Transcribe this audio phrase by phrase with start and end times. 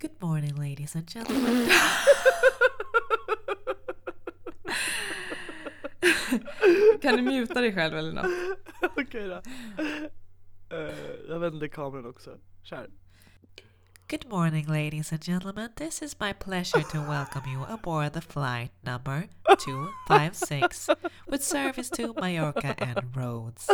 [0.00, 1.68] Good morning ladies and gentlemen.
[7.02, 8.26] Kan du muta dig själv eller något?
[8.96, 9.42] Okej då.
[10.76, 10.94] Eh,
[11.28, 12.30] jag vänder kameran också.
[12.62, 12.90] Kör.
[14.10, 15.68] Good morning ladies and gentlemen.
[15.76, 19.28] This is my pleasure to welcome you aboard the flight number
[19.66, 20.88] 256
[21.26, 23.66] with service to Mallorca and Rhodes.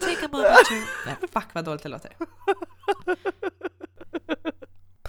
[0.00, 0.74] Take a moment to
[1.06, 2.12] Nej, fuck vad dåligt det låter.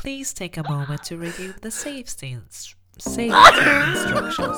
[0.01, 2.35] Please take a moment to review the safety
[2.97, 3.29] safety
[3.91, 4.57] instructions.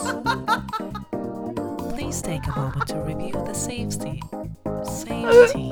[1.94, 4.21] Please take a moment to review the safety
[4.85, 5.70] safety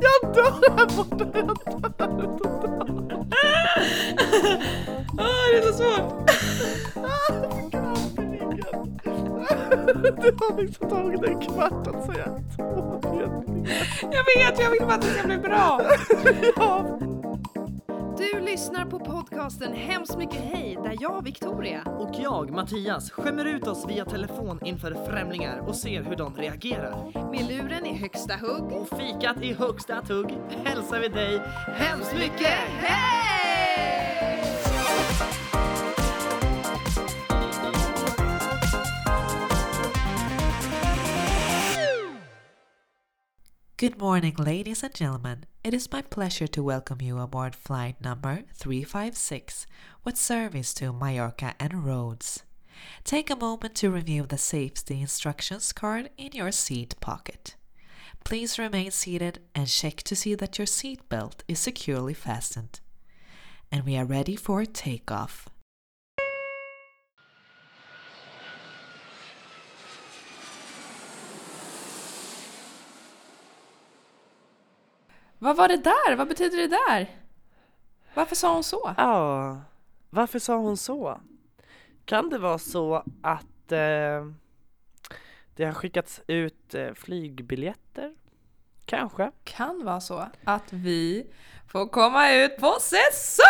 [0.00, 1.24] Jag dör här borta!
[1.34, 2.74] Jag dör!
[5.18, 7.43] Ah, det är så svårt!
[10.22, 12.24] Det har liksom tagit en kvart att säga
[12.56, 13.00] två.
[14.02, 15.80] Jag vet, jag vill bara att det ska bli bra!
[16.56, 16.98] Ja.
[18.18, 23.66] Du lyssnar på podcasten Hemskt mycket hej där jag, Victoria, Och jag, Mattias, skämmer ut
[23.66, 26.96] oss via telefon inför främlingar och ser hur de reagerar.
[27.30, 28.72] med luren i högsta hugg.
[28.72, 31.40] Och fikat i högsta tugg hälsar vi dig
[31.76, 33.43] hemskt mycket hej!
[43.84, 45.44] Good morning, ladies and gentlemen.
[45.62, 49.66] It is my pleasure to welcome you aboard flight number 356
[50.04, 52.44] with service to Mallorca and Rhodes.
[53.04, 57.56] Take a moment to review the safety instructions card in your seat pocket.
[58.24, 62.80] Please remain seated and check to see that your seat belt is securely fastened.
[63.70, 65.50] And we are ready for takeoff.
[75.44, 76.16] Vad var det där?
[76.16, 77.10] Vad betyder det där?
[78.14, 78.94] Varför sa hon så?
[78.96, 79.60] Ja,
[80.10, 81.20] varför sa hon så?
[82.04, 84.24] Kan det vara så att eh,
[85.56, 88.14] det har skickats ut eh, flygbiljetter?
[88.84, 89.30] Kanske?
[89.44, 91.26] Kan vara så att vi
[91.68, 93.44] får komma ut på säsong!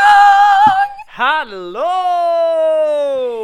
[1.08, 1.80] Hallå!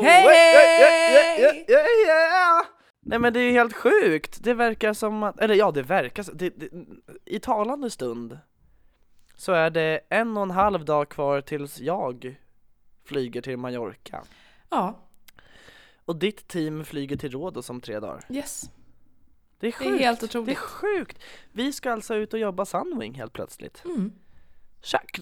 [0.03, 2.63] Hej, Yeah, yeah, yeah.
[3.03, 6.27] Nej men det är ju helt sjukt, det verkar som att, eller ja det verkar
[6.33, 6.69] det, det,
[7.25, 8.39] I talande stund
[9.41, 12.37] så är det en och en halv dag kvar tills jag
[13.05, 14.25] flyger till Mallorca
[14.71, 14.99] Ja,
[16.05, 18.25] och ditt team flyger till Rhodos om tre dagar.
[18.29, 18.71] yes.
[19.59, 19.91] Det är Det sjukt!
[19.91, 20.59] är helt Det är otroligt.
[20.59, 21.19] sjukt!
[21.53, 23.85] Vi ska alltså ut och jobba Sunwing helt plötsligt.
[23.85, 24.13] Mm.
[24.83, 25.21] Tjack!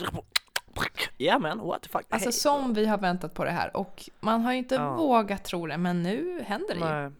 [1.16, 2.06] Ja men what the fuck.
[2.08, 2.32] Alltså Hej.
[2.32, 4.96] som vi har väntat på det här och man har ju inte Ja.
[4.96, 7.12] vågat tro det men nu händer det ju.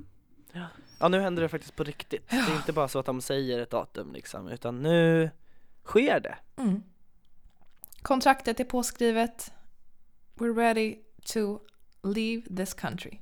[0.61, 0.67] Ja.
[1.01, 2.31] ja nu händer det faktiskt på riktigt.
[2.31, 5.31] Det är inte bara så att de säger ett datum liksom, utan nu
[5.89, 6.39] sker det.
[6.57, 6.83] Mm.
[8.03, 9.53] Kontraktet är påskrivet.
[10.35, 11.61] We're ready to
[12.03, 13.19] leave this country.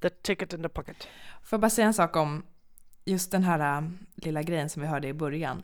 [0.00, 0.96] The ticket in the pocket.
[1.42, 2.46] Får jag bara säga en sak om
[3.04, 5.62] just den här äh, lilla grejen som vi hörde i början.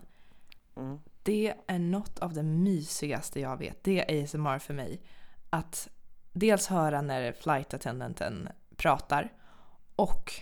[0.76, 0.98] Mm.
[1.22, 3.84] Det är något av det mysigaste jag vet.
[3.84, 5.00] Det är ASMR för mig.
[5.50, 5.88] Att
[6.32, 9.32] dels höra när flight attendenten pratar
[9.96, 10.32] och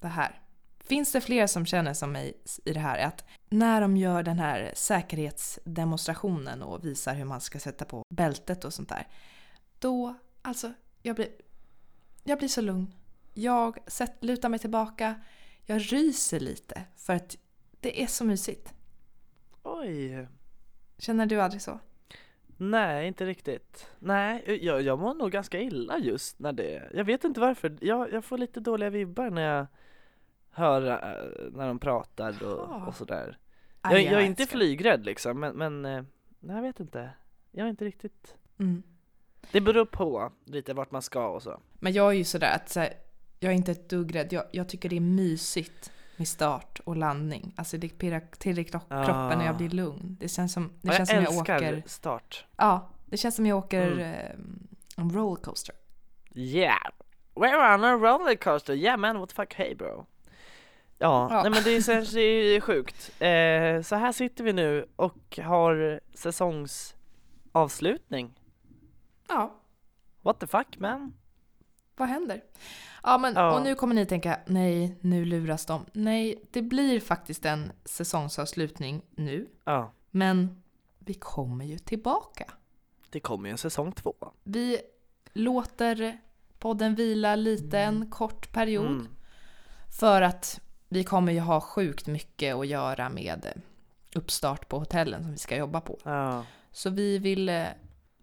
[0.00, 0.40] det här.
[0.88, 2.98] Finns det fler som känner som mig i det här?
[2.98, 8.64] Att när de gör den här säkerhetsdemonstrationen och visar hur man ska sätta på bältet
[8.64, 9.06] och sånt där.
[9.78, 11.28] Då, alltså, jag blir,
[12.24, 12.94] jag blir så lugn.
[13.34, 15.14] Jag sätt, lutar mig tillbaka.
[15.64, 17.36] Jag ryser lite för att
[17.80, 18.74] det är så mysigt.
[19.62, 20.28] Oj.
[20.98, 21.78] Känner du aldrig så?
[22.56, 23.90] Nej, inte riktigt.
[23.98, 27.76] Nej, jag, jag mår nog ganska illa just när det, jag vet inte varför.
[27.80, 29.66] Jag, jag får lite dåliga vibbar när jag
[30.56, 33.38] hör äh, när de pratar och, och sådär.
[33.82, 34.58] Jag, jag är inte älskar.
[34.58, 36.02] flygrädd liksom, men, men eh,
[36.40, 37.10] nej, jag vet inte.
[37.50, 38.82] Jag är inte riktigt Mm.
[39.52, 41.60] Det beror på lite vart man ska och så.
[41.72, 42.92] Men jag är ju sådär att så här,
[43.40, 44.32] jag är inte ett dugg rädd.
[44.32, 47.54] Jag, jag tycker det är mysigt med start och landning.
[47.56, 49.04] Alltså det pirrar till i Ah.
[49.04, 50.16] kroppen och jag blir lugn.
[50.20, 51.82] Det känns som, det Ja, känns jag som jag älskar åker...
[51.88, 52.44] start.
[52.56, 53.98] Ja, det känns som jag åker Mm.
[54.00, 55.74] eh, en rollercoaster.
[56.34, 56.86] Yeah!
[57.34, 60.06] We're on a rollercoaster, yeah man what the fuck, hey bro.
[60.98, 61.42] Ja, Ja.
[61.42, 62.20] nej men det är, det
[62.56, 63.10] är sjukt.
[63.22, 68.40] Eh, så här sitter vi nu och har säsongsavslutning.
[69.28, 69.54] Ja,
[70.22, 71.14] What the fuck man?
[71.96, 72.42] vad händer?
[73.02, 73.56] Ja, men Ja.
[73.58, 75.84] och nu kommer ni tänka, nej, nu luras de.
[75.92, 79.48] Nej, det blir faktiskt en säsongsavslutning nu.
[79.64, 80.62] Ja, Men
[80.98, 82.52] vi kommer ju tillbaka.
[83.10, 84.14] det kommer ju en säsong två.
[84.44, 84.78] Vi
[85.32, 86.18] låter
[86.58, 88.86] podden vila lite en kort period.
[88.86, 89.08] Mm.
[90.00, 93.62] För att vi kommer ju ha sjukt mycket att göra med
[94.14, 95.98] uppstart på hotellen som vi ska jobba på.
[96.04, 96.44] Ja.
[96.72, 97.66] Så vi vill eh,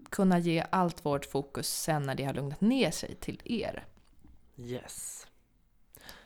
[0.10, 3.86] kunna ge allt vårt fokus sen när det har lugnat ner sig till er.
[4.58, 5.28] Yes.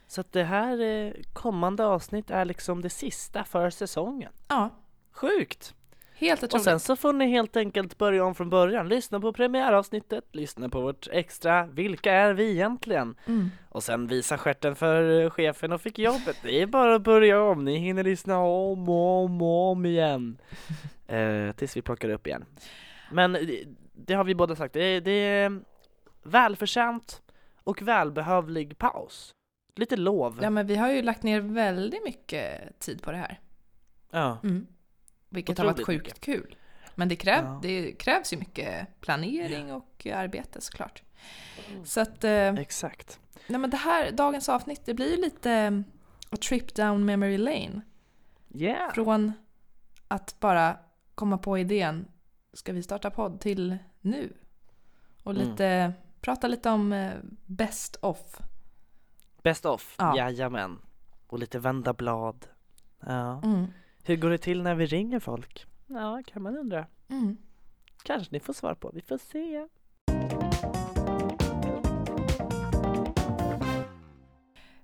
[0.07, 4.31] Så att det här eh, kommande avsnitt är liksom det sista för säsongen.
[4.47, 4.69] Ja,
[5.17, 5.73] Sjukt!
[6.17, 6.63] Helt Och otroligt.
[6.63, 8.89] sen så får ni helt enkelt börja om från början.
[8.89, 13.15] Lyssna på premiäravsnittet, lyssna på vårt extra Vilka är vi egentligen?
[13.27, 13.49] Mm.
[13.69, 16.37] Och sen visa stjärten för eh, chefen och fick jobbet.
[16.43, 20.37] Det är bara att börja om, ni hinner lyssna om och om och om igen.
[21.09, 22.45] Eh, tills vi plockar upp igen.
[23.11, 23.63] Men det,
[23.93, 25.59] det har vi båda sagt, det, är- det är
[26.23, 27.21] välförtjänt
[27.63, 29.31] och välbehövlig paus.
[29.75, 30.39] Lite lov.
[30.41, 33.39] Ja, men vi har ju lagt ner väldigt mycket tid på det här.
[34.11, 34.37] Ja.
[34.43, 34.67] Mm.
[35.29, 36.55] Vilket har varit sjukt kul.
[36.95, 37.59] Men det, kräv, Ja.
[37.61, 41.03] det krävs ju mycket planering och arbete såklart.
[41.85, 43.19] Så att, eh, Exakt.
[43.47, 45.79] nej men det här, dagens avsnitt, det blir ju lite eh,
[46.29, 47.81] a trip down memory lane.
[48.53, 48.93] Yeah.
[48.93, 49.33] Från
[50.07, 50.77] att bara
[51.15, 52.07] komma på idén,
[52.53, 54.33] ska vi starta podd, till nu.
[55.23, 55.47] Och Mm.
[55.47, 57.13] lite, prata lite om eh,
[57.45, 58.41] best of.
[59.43, 60.17] Best of, Ja.
[60.17, 60.79] jajamän.
[61.27, 62.47] Och lite vända blad.
[62.99, 63.41] Ja.
[63.43, 63.67] Mm.
[64.07, 65.65] Hur går det till när vi ringer folk?
[65.87, 66.85] Ja, kan man undra.
[67.07, 67.37] Mm.
[68.03, 69.67] Kanske ni får svar på, vi får se.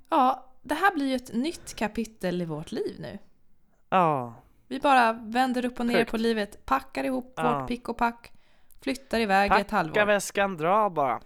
[0.09, 3.17] Ja, det här blir ju ett nytt kapitel i vårt liv nu.
[3.89, 4.33] Ja,
[4.67, 6.11] Vi bara vänder upp och ner Sjukt.
[6.11, 7.59] på livet, packar ihop Ja.
[7.59, 8.31] vårt pick och pack,
[8.81, 10.05] flyttar iväg ett packa halvår.
[10.05, 11.21] väskan, dra bara.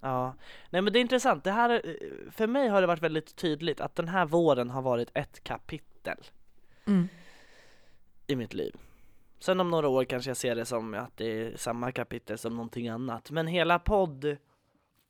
[0.00, 0.34] Ja,
[0.70, 1.44] nej men det är intressant.
[1.44, 4.82] Det här, är- för mig har det varit väldigt tydligt att den här våren har
[4.82, 6.18] varit ett kapitel
[6.88, 7.08] Mm.
[8.26, 8.76] i mitt liv.
[9.38, 12.56] Sen om några år kanske jag ser det som att det är samma kapitel som
[12.56, 13.30] någonting annat.
[13.30, 14.36] Men hela podd,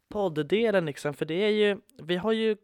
[0.09, 2.57] podddelen liksom, för det är ju, vi har ju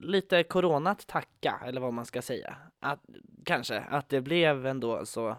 [0.00, 2.56] lite corona att tacka, eller vad man ska säga.
[2.80, 3.00] Att,
[3.44, 5.36] kanske, att det blev ändå så,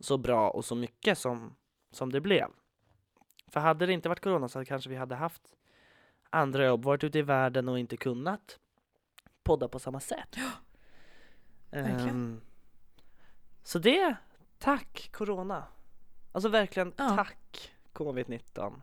[0.00, 1.56] så bra och så mycket som,
[1.90, 2.48] som det blev.
[3.48, 5.42] För hade det inte varit corona så kanske vi hade haft
[6.30, 8.58] andra jobb, varit ute i världen och inte kunnat
[9.42, 10.36] podda på samma sätt.
[11.74, 12.40] Ehm,
[13.62, 14.16] så det,
[14.58, 15.66] tack corona.
[16.32, 17.16] Alltså verkligen Ja.
[17.16, 18.80] tack covid-19.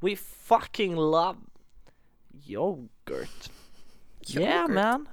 [0.00, 1.38] We fucking love
[2.46, 3.50] yoghurt.
[4.36, 5.08] Yeah man.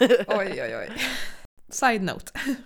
[0.26, 0.96] Oj, oj, oj.
[1.68, 2.32] Side note.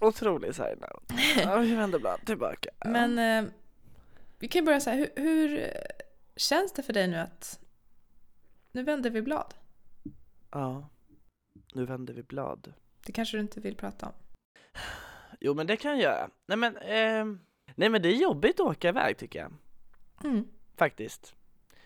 [0.00, 1.14] Otrolig side note.
[1.40, 2.70] Ja, vi vänder blad tillbaka.
[2.84, 3.50] Men eh,
[4.38, 5.70] vi kan börja så här, hur, hur
[6.36, 7.60] känns det för dig nu att
[8.72, 9.54] nu vänder vi blad?
[10.50, 10.88] Ja,
[11.72, 12.72] nu vänder vi blad.
[13.06, 14.12] Det kanske du inte vill prata om?
[15.40, 16.30] Jo men det kan jag göra.
[16.46, 17.40] Nej men, ehm,
[17.74, 19.52] nej men det är jobbigt att åka iväg tycker jag.
[20.24, 20.48] Mm.
[20.76, 21.34] Faktiskt.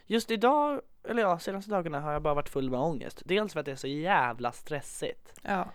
[0.07, 3.23] Just idag, eller ja, senaste dagarna har jag bara varit full med ångest.
[3.25, 5.41] Dels för att det är så jävla stressigt.
[5.43, 5.73] Ja.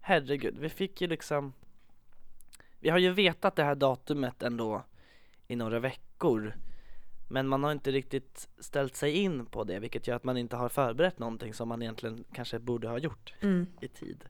[0.00, 1.52] Herregud, vi fick ju liksom
[2.78, 4.82] Vi har ju vetat det här datumet ändå
[5.48, 6.54] i några veckor
[7.28, 10.56] Men man har inte riktigt ställt sig in på det vilket gör att man inte
[10.56, 13.66] har förberett någonting som man egentligen kanske borde ha gjort Mm.
[13.80, 14.24] i tid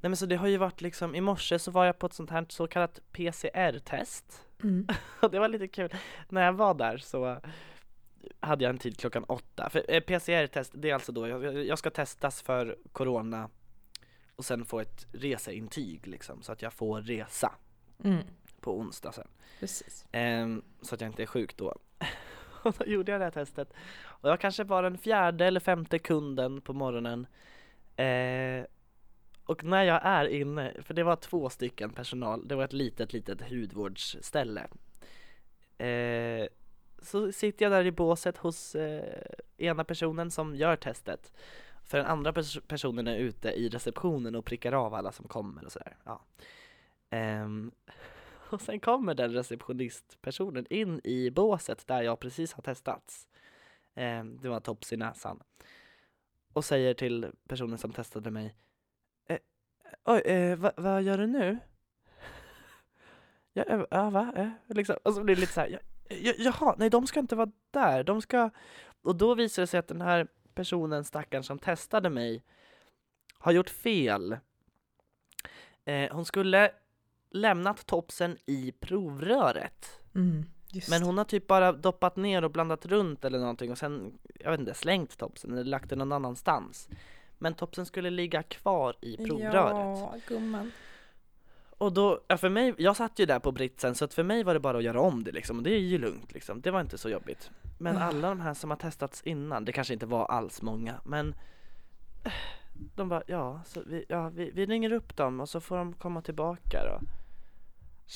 [0.00, 2.12] Nej men så det har ju varit liksom, i morse så var jag på ett
[2.12, 4.86] sånt här så kallat PCR-test Mm.
[5.22, 5.94] och det var lite kul,
[6.28, 7.40] när jag var där så
[8.40, 9.70] hade jag en tid klockan åtta.
[9.70, 13.50] För eh, PCR-test, det är alltså då, jag, jag ska testas för corona
[14.36, 17.54] och sen få ett reseintyg liksom, så att jag får resa
[18.04, 18.22] Mm.
[18.60, 19.28] på onsdag sen.
[19.60, 20.06] Precis.
[20.12, 21.74] Ehm, så att jag inte är sjuk då.
[22.68, 23.72] och då gjorde jag det här testet.
[24.04, 27.26] Och jag kanske var den fjärde eller femte kunden på morgonen.
[27.96, 28.64] Eh,
[29.44, 33.12] och när jag är inne, för det var två stycken personal, det var ett litet,
[33.12, 34.66] litet hudvårdsställe.
[35.78, 36.46] Eh,
[37.02, 39.22] så sitter jag där i båset hos eh,
[39.56, 41.32] ena personen som gör testet.
[41.82, 45.64] För den andra pers- personen är ute i receptionen och prickar av alla som kommer
[45.64, 45.96] och sådär.
[46.04, 46.20] Ja.
[47.10, 47.70] Ehm,
[48.50, 53.28] och sen kommer den receptionistpersonen in i båset där jag precis har testats.
[53.94, 55.42] Eh, det var tops i näsan.
[56.52, 58.54] Och säger till personen som testade mig.
[59.26, 59.38] Eh,
[60.04, 61.58] Oj, eh, va- vad gör du nu?
[63.52, 64.32] Ja, ja va?
[64.36, 64.96] Eh, liksom.
[65.02, 65.80] Och så blir det lite så här.
[66.08, 68.04] Ja, Jaha, nej de ska inte vara där.
[68.04, 68.50] De ska...
[69.02, 72.44] Och då visar det sig att den här personen, stackaren som testade mig,
[73.38, 74.38] har gjort fel.
[75.84, 76.72] Eh, hon skulle
[77.34, 80.00] lämnat topsen i provröret.
[80.14, 80.44] Mm.
[80.90, 84.50] Men hon har typ bara doppat ner och blandat runt eller någonting och sen, jag
[84.50, 86.88] vet inte, slängt topsen eller lagt den någon annanstans.
[87.38, 89.98] Men topsen skulle ligga kvar i provröret.
[89.98, 90.72] Ja, gumman.
[91.78, 94.42] Och då, ja, för mig, jag satt ju där på britsen så att för mig
[94.44, 96.70] var det bara att göra om det liksom, och det är ju lugnt liksom, det
[96.70, 97.50] var inte så jobbigt.
[97.78, 98.00] Men Ah.
[98.00, 101.34] alla de här som har testats innan, det kanske inte var alls många, men
[102.24, 102.32] eh,
[102.94, 105.92] De bara, ja, så vi, ja vi, vi ringer upp dem och så får de
[105.92, 107.00] komma tillbaka då.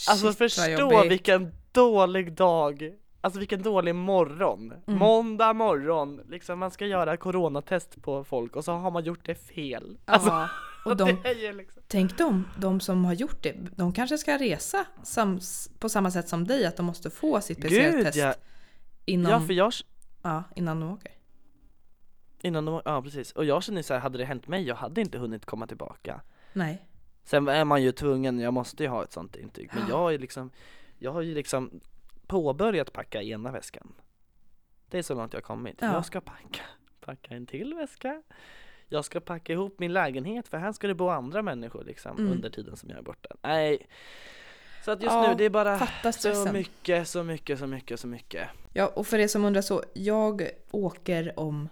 [0.09, 4.73] Alltså Shit, vad förstå vilken dålig dag, alltså vilken dålig morgon.
[4.87, 4.99] Mm.
[4.99, 9.35] Måndag morgon, liksom man ska göra coronatest på folk och så har man gjort det
[9.35, 9.99] fel.
[10.05, 10.49] Alltså, Ja,
[10.85, 11.19] och de,
[11.55, 11.83] liksom...
[11.87, 16.29] tänk de, de som har gjort det, de kanske ska resa sams, på samma sätt
[16.29, 18.35] som dig, att de måste få sitt PCR-test ja,
[19.05, 19.73] innan, ja för jag,
[20.23, 21.13] ja, innan de åker.
[22.43, 25.01] innan de, ja precis, och jag känner så här, hade det hänt mig, jag hade
[25.01, 26.21] inte hunnit komma tillbaka.
[26.53, 26.88] Nej.
[27.29, 30.19] Sen är man ju tvungen, jag måste ju ha ett sånt intyg, men jag är
[30.19, 30.51] liksom,
[30.99, 31.81] jag har ju liksom
[32.27, 33.93] påbörjat packa ena väskan.
[34.91, 35.77] Det är så långt jag har kommit.
[35.81, 35.93] Ja.
[35.93, 36.63] Jag ska packa,
[37.01, 38.23] packa en till väska.
[38.89, 42.33] Jag ska packa ihop min lägenhet för här ska det bo andra människor liksom Mm.
[42.33, 43.29] under tiden som jag är borta.
[43.43, 43.87] Nej.
[44.85, 45.79] Så att just Ja, nu, det är bara
[46.13, 48.49] så mycket, så mycket, så mycket, så mycket.
[48.73, 51.69] Ja, och för er som undrar så, jag åker om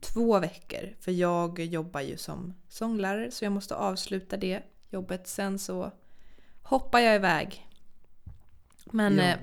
[0.00, 0.96] två veckor.
[1.00, 4.62] För jag jobbar ju som sånglärare så jag måste avsluta det
[4.92, 5.28] jobbet.
[5.28, 5.92] Sen så
[6.62, 7.68] hoppar jag iväg.
[8.84, 9.36] Men eh,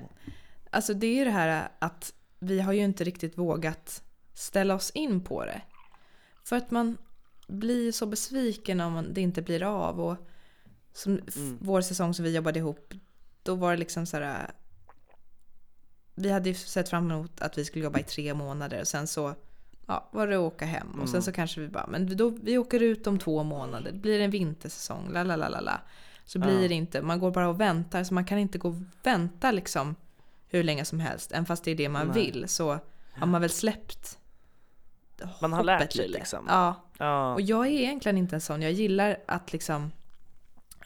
[0.70, 4.02] alltså det är ju det här att vi har ju inte riktigt vågat
[4.34, 5.62] ställa oss in på det.
[6.44, 6.98] För att man
[7.46, 10.00] blir så besviken om det inte blir av.
[10.00, 10.16] Och
[10.92, 11.58] som Mm.
[11.60, 12.94] vår säsong som vi jobbade ihop,
[13.42, 14.50] då var det liksom så här
[16.14, 19.06] vi hade ju sett fram emot att vi skulle jobba i tre månader och sen
[19.06, 19.34] så
[19.90, 20.88] ja, var det att åka hem.
[20.90, 21.22] Och sen Mm.
[21.22, 23.92] så kanske vi bara, men då, vi åker ut om två månader.
[23.92, 25.80] Det blir en vintersäsong, la la la la la.
[26.24, 26.68] Så blir Ja.
[26.68, 28.04] det inte, man går bara och väntar.
[28.04, 29.94] Så man kan inte gå och vänta liksom
[30.48, 31.32] hur länge som helst.
[31.32, 32.14] Även fast det är det man Nej.
[32.24, 32.78] vill så
[33.12, 34.18] har man väl släppt
[35.40, 36.18] Man har lärt sig lite.
[36.18, 36.44] liksom.
[36.48, 37.34] Ja, Ja.
[37.34, 38.62] och jag är egentligen inte en sån.
[38.62, 39.92] Jag gillar att liksom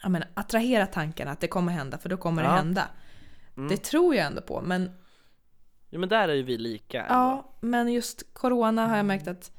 [0.01, 2.55] jag menar, attrahera tanken att det kommer hända, för då kommer det Ja.
[2.55, 2.87] hända.
[3.57, 3.69] Mm.
[3.69, 4.91] Det tror jag ändå på, men
[5.95, 7.13] ja men där är ju vi lika ändå.
[7.13, 9.51] Ja, men just corona har jag märkt att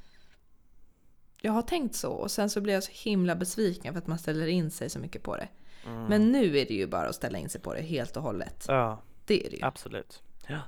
[1.41, 4.19] jag har tänkt så och sen så blir jag så himla besviken för att man
[4.19, 5.47] ställer in sig så mycket på det.
[5.85, 6.03] Mm.
[6.03, 8.65] Men nu är det ju bara att ställa in sig på det helt och hållet.
[8.67, 9.63] Ja, Det är det ju.
[9.65, 10.23] absolut.
[10.47, 10.59] Ja.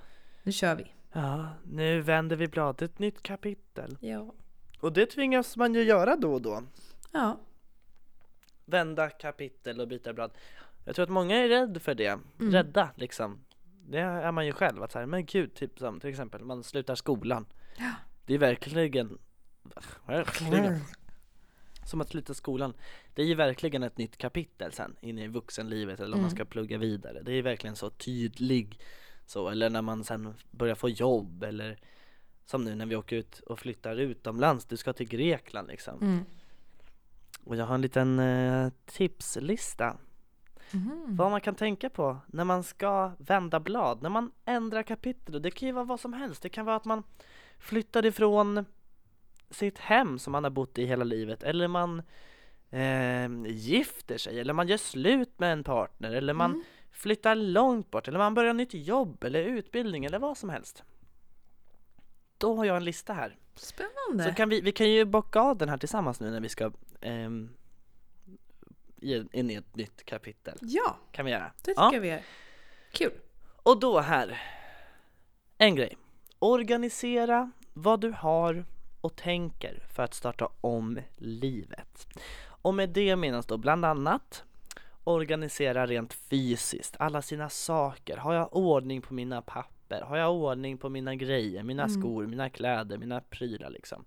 [0.43, 0.93] Nu kör vi.
[1.13, 3.97] Ja, nu vänder vi blad, ett nytt kapitel.
[4.01, 4.33] Ja.
[4.79, 6.63] Och det tvingas man ju göra då och då.
[7.11, 7.39] Ja.
[8.65, 10.31] Vända kapitel och byta blad.
[10.85, 12.19] Jag tror att många är rädda för det.
[12.39, 12.51] Mm.
[12.53, 13.39] Rädda liksom.
[13.91, 14.84] Det är man ju själv.
[14.84, 17.46] Att så här, men gud, typ som till exempel man slutar skolan.
[17.77, 17.91] Ja.
[18.25, 19.17] Det är verkligen,
[20.05, 20.79] verkligen
[21.86, 22.74] som att sluta skolan.
[23.13, 26.36] Det är ju verkligen ett nytt kapitel sen in i vuxenlivet eller om man Mm.
[26.36, 27.22] ska plugga vidare.
[27.22, 28.79] Det är verkligen så tydlig
[29.25, 29.50] så.
[29.50, 31.79] Eller när man sen börjar få jobb eller
[32.46, 34.65] som nu när vi åker ut och flyttar utomlands.
[34.65, 36.01] Du ska till Grekland liksom.
[36.01, 36.25] Mm.
[37.43, 39.98] Och jag har en liten eh, tipslista
[40.73, 41.15] Mhm.
[41.15, 45.35] vad man kan tänka på när man ska vända blad, när man ändrar kapitel.
[45.35, 46.41] Och det kan ju vara vad som helst.
[46.41, 47.03] Det kan vara att man
[47.59, 48.65] flyttar ifrån
[49.49, 52.01] sitt hem som man har bott i hela livet eller man
[52.69, 56.63] eh, gifter sig eller man gör slut med en partner eller man Mm.
[56.91, 60.83] flyttar långt bort eller man börjar nytt jobb eller utbildning eller vad som helst.
[62.38, 63.38] Då har jag en lista här.
[63.55, 64.23] Spännande.
[64.23, 66.71] Så kan vi, vi kan ju bocka av den här tillsammans nu när vi ska
[67.01, 67.47] ge-
[69.01, 70.58] in i ett nytt kapitel.
[70.62, 71.51] Ja, Kan vi göra?
[71.58, 72.00] det tycker Ja.
[72.01, 72.22] vi gör.
[72.91, 73.12] Kul.
[73.63, 74.41] Och då här,
[75.58, 75.98] en grej.
[76.39, 78.65] Organisera vad du har
[79.01, 82.08] och tänker för att starta om livet.
[82.46, 84.44] Och med det menas då bland annat
[85.03, 88.18] organisera rent fysiskt, alla sina saker.
[88.18, 90.01] Har jag ordning på mina papper?
[90.01, 92.01] Har jag ordning på mina grejer, mina Mm.
[92.01, 94.06] skor, mina kläder, mina prylar liksom?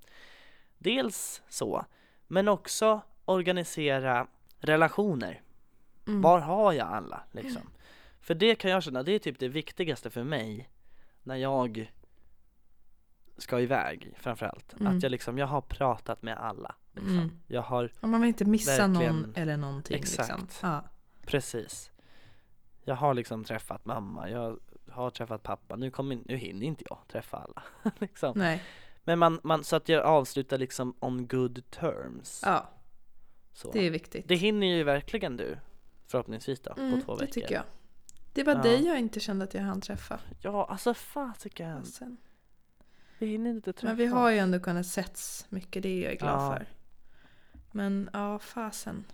[0.79, 1.85] Dels så,
[2.27, 4.27] men också organisera
[4.63, 5.43] relationer.
[6.07, 6.23] Mm.
[6.23, 7.63] Var har jag alla liksom?
[8.21, 10.69] För det kan jag känna, det är typ det viktigaste för mig
[11.23, 11.93] när jag
[13.37, 14.81] ska iväg framförallt.
[14.81, 14.97] Mm.
[14.97, 16.75] Att jag liksom, jag har pratat med alla.
[16.93, 17.19] Liksom.
[17.19, 17.31] Mm.
[17.47, 19.97] Jag har, Om man vill inte missa någon eller någonting.
[19.97, 20.41] Exakt.
[20.41, 20.69] Liksom.
[20.69, 20.85] Ja.
[21.27, 21.91] precis.
[22.85, 24.59] Jag har liksom träffat mamma, jag
[24.91, 27.63] har träffat pappa, nu, kommer, nu hinner inte jag träffa alla.
[27.99, 28.33] liksom.
[28.37, 28.63] Nej.
[29.05, 32.43] Men man, man, så att jag avslutar liksom on good terms.
[32.45, 32.71] Ja,
[33.53, 33.73] så.
[33.73, 34.29] det är viktigt.
[34.29, 35.59] det hinner ju verkligen du,
[36.07, 37.33] förhoppningsvis då, Mm, på två det veckor.
[37.33, 37.65] tycker jag.
[38.33, 38.63] Det var Ja.
[38.63, 40.21] dig jag inte kände att jag hann träffa.
[40.41, 41.87] Ja, alltså fasiken.
[43.19, 43.87] Vi hinner inte träffa.
[43.87, 46.57] Men vi har ju ändå kunnat setts mycket, det är jag glad Ja.
[46.57, 46.67] för.
[47.73, 49.05] Men ja, fasen.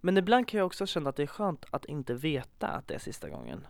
[0.00, 2.94] Men ibland kan jag också känna att det är skönt att inte veta att det
[2.94, 3.66] är sista gången.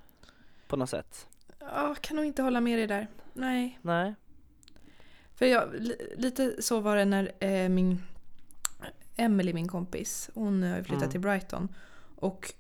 [0.69, 1.29] På något sätt.
[1.59, 3.09] Ja, kan nog inte hålla med dig där.
[3.33, 3.79] Nej.
[3.83, 4.15] Nej.
[5.35, 8.03] För jag, li, lite så var det när eh, min
[9.17, 11.11] Emily, min kompis, hon har ju flyttat Mm.
[11.11, 11.69] till Brighton.
[12.17, 12.55] Och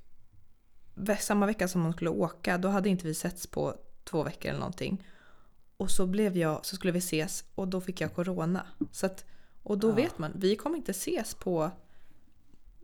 [1.21, 4.59] samma vecka som hon skulle åka, då hade inte vi setts på två veckor eller
[4.61, 5.07] någonting.
[5.77, 8.67] Och så blev jag, så skulle vi ses och då fick jag corona.
[8.91, 9.25] Så att
[9.65, 9.93] Och då Ja.
[9.95, 11.71] vet man, vi kommer inte ses på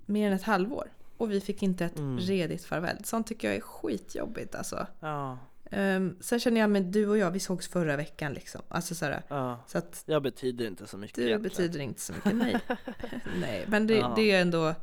[0.06, 0.92] mer än ett halvår.
[1.16, 2.18] Och vi fick inte ett Mm.
[2.18, 3.04] redigt farväl.
[3.04, 4.86] Sånt tycker jag är skitjobbigt alltså.
[5.00, 5.38] Ja,
[5.72, 8.62] Um, sen känner jag, men du och jag, vi sågs förra veckan liksom.
[8.68, 9.22] Alltså sådär.
[9.28, 9.64] ja.
[9.66, 11.42] Så att Jag betyder inte så mycket det egentligen.
[11.42, 12.60] betyder inte så mycket, nej.
[13.40, 14.12] nej, men det, Ja.
[14.16, 14.74] det är ändå...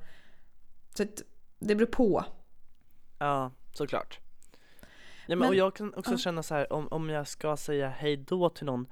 [0.98, 1.22] Så att
[1.60, 2.25] det beror på.
[3.20, 4.20] Ja, såklart.
[4.82, 4.88] Ja,
[5.27, 6.18] men, Men- och jag kan också ja.
[6.18, 8.88] känna så här, om, om jag ska säga hej då till någon,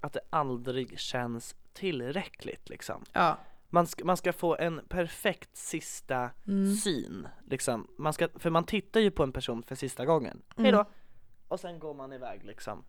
[0.00, 3.04] att det aldrig känns tillräckligt liksom.
[3.12, 3.38] Ja.
[3.72, 6.74] Man ska, man ska få en perfekt sista Mm.
[6.74, 7.86] syn, liksom.
[7.98, 10.42] Man ska, för man tittar ju på en person för sista gången.
[10.56, 10.64] Mm.
[10.64, 10.84] Hej då!
[11.50, 12.84] Och sen går man iväg liksom.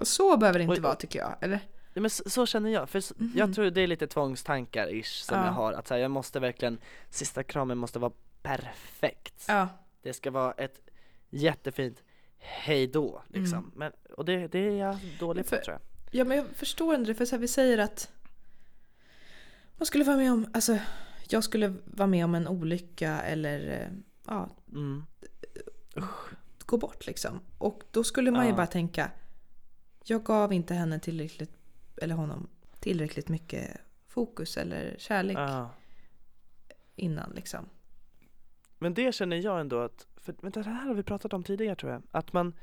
[0.00, 1.34] Och så behöver det inte Oj, vara tycker jag.
[1.40, 1.60] Eller?
[1.92, 5.22] Ja, men så, så känner jag, för s- jag tror det är lite tvångstankar ish
[5.24, 5.44] som Mhm.
[5.46, 5.50] Ja.
[5.50, 6.78] jag har, att så här, jag måste verkligen,
[7.10, 9.44] sista kramen måste vara perfekt.
[9.48, 9.68] Ja.
[10.02, 10.80] Det ska vara ett
[11.30, 12.02] jättefint
[12.38, 13.58] hej då liksom.
[13.58, 13.70] Mm.
[13.74, 15.80] Men, och det, det är jag dålig på För- tror jag.
[16.20, 18.10] Ja men jag förstår inte det för så här, vi säger att
[19.76, 20.78] man skulle vara med om, alltså
[21.28, 23.88] jag skulle vara med om en olycka eller eh,
[24.26, 25.04] ja, Mm.
[26.66, 27.40] Gå bort liksom.
[27.58, 29.10] Och då skulle man ju bara tänka
[30.04, 31.56] jag gav inte henne tillräckligt,
[31.96, 32.48] eller honom,
[32.80, 35.38] tillräckligt mycket fokus eller kärlek
[36.96, 37.68] innan liksom.
[38.78, 41.76] Men det känner jag ändå att, för men det här har vi pratat om tidigare
[41.76, 42.54] tror jag, att man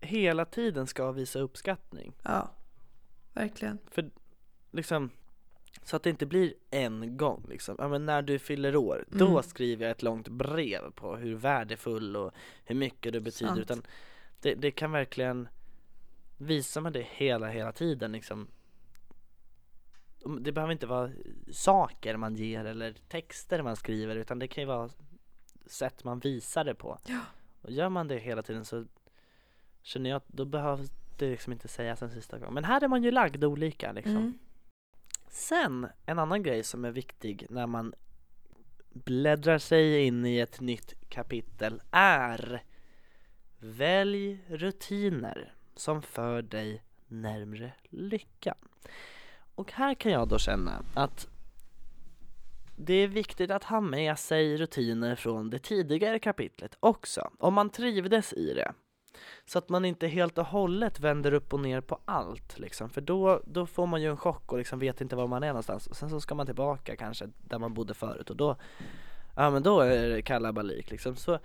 [0.00, 2.12] hela tiden ska visa uppskattning.
[2.22, 2.50] Ja,
[3.32, 3.78] verkligen.
[4.70, 5.10] Liksom,
[5.82, 7.76] så att det inte blir en gång liksom.
[7.78, 9.42] Ja, men när du fyller år, då Mm.
[9.42, 12.32] skriver jag ett långt brev på hur värdefull och
[12.64, 13.48] hur mycket du betyder.
[13.54, 13.60] Sant.
[13.60, 13.82] Utan
[14.40, 15.48] det, det kan verkligen,
[16.38, 18.48] visar man det hela, hela tiden liksom.
[20.40, 21.10] Det behöver inte vara
[21.52, 24.90] saker man ger eller texter man skriver utan det kan ju vara
[25.66, 26.98] sätt man visar det på.
[27.06, 27.20] Ja.
[27.62, 28.84] Och gör man det hela tiden så
[29.82, 32.54] känner jag att då behövs det liksom inte sägas en sista gång.
[32.54, 34.16] Men här är man ju lagd olika liksom.
[34.16, 34.38] Mm.
[35.30, 37.94] Sen, en annan grej som är viktig när man
[38.92, 42.62] bläddrar sig in i ett nytt kapitel är
[43.58, 48.56] Välj rutiner som för dig närmre lyckan.
[49.54, 51.28] Och här kan jag då känna att
[52.76, 57.70] det är viktigt att ha med sig rutiner från det tidigare kapitlet också, om man
[57.70, 58.72] trivdes i det.
[59.44, 62.90] Så att man inte helt och hållet vänder upp och ner på allt liksom.
[62.90, 65.48] För då, då får man ju en chock och liksom vet inte var man är
[65.48, 65.86] någonstans.
[65.86, 68.56] Och sen så ska man tillbaka kanske där man bodde förut och då,
[69.36, 71.16] ja men då är det kalabalik liksom.
[71.16, 71.38] Så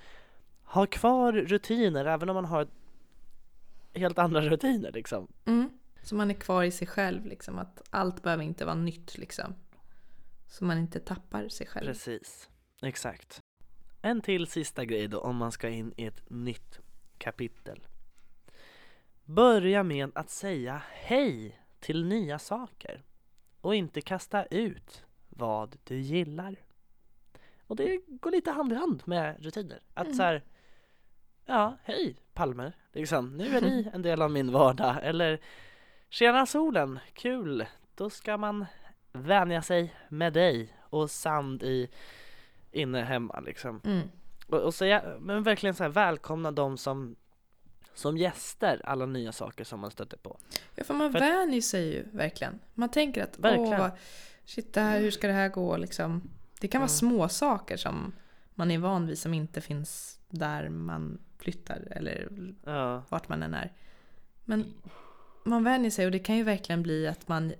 [0.63, 2.67] ha kvar rutiner även om man har
[3.93, 5.27] helt andra rutiner liksom.
[5.45, 5.69] Mm.
[6.03, 7.59] Så man är kvar i sig själv liksom.
[7.59, 9.55] Att allt behöver inte vara nytt liksom.
[10.47, 11.85] Så man inte tappar sig själv.
[11.85, 12.49] Precis,
[12.81, 13.41] exakt.
[14.01, 16.79] En till sista grej då om man ska in i ett nytt
[17.17, 17.87] kapitel.
[19.25, 23.03] Börja med att säga hej till nya saker
[23.61, 26.55] och inte kasta ut vad du gillar.
[27.67, 29.79] Och det går lite hand i hand med rutiner.
[29.93, 30.17] Att Mm.
[30.17, 30.43] så här,
[31.45, 34.95] ja, hej Palmer, liksom, nu är ni en del av min vardag.
[35.01, 35.39] Eller,
[36.09, 38.65] tjena solen, kul, då ska man
[39.11, 41.89] vänja sig med dig och sand i
[42.71, 43.81] inne hemma liksom.
[43.85, 44.11] Mm.
[44.47, 47.15] Och, och säga, men verkligen så här, välkomna dem som
[47.93, 50.37] som gäster alla nya saker som man stöter på.
[50.75, 52.59] Ja, för man För- vänjer sig ju verkligen.
[52.73, 53.81] Man tänker att Verkligen.
[53.81, 53.89] åh,
[54.45, 56.29] shit, det här, hur ska det här gå liksom.
[56.59, 56.97] Det kan vara Mm.
[56.97, 58.13] små saker som
[58.53, 62.29] man är van vid som inte finns där man flyttar eller
[62.65, 63.73] Ja, vart man än är.
[64.45, 64.73] Men
[65.43, 67.53] man vänjer sig och det kan ju verkligen bli att man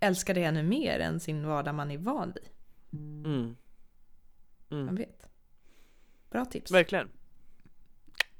[0.00, 2.48] älskar det ännu mer än sin vardag man är van vid.
[2.92, 3.56] mm.
[4.68, 4.94] Man Mm.
[4.96, 5.27] vet.
[6.30, 6.70] Bra tips.
[6.70, 7.08] Verkligen.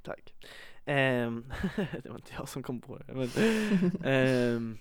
[0.02, 0.34] Tack.
[0.84, 1.52] Ehm,
[2.02, 3.14] det var inte jag som kom på det.
[3.14, 3.28] Men,
[4.04, 4.78] ehm,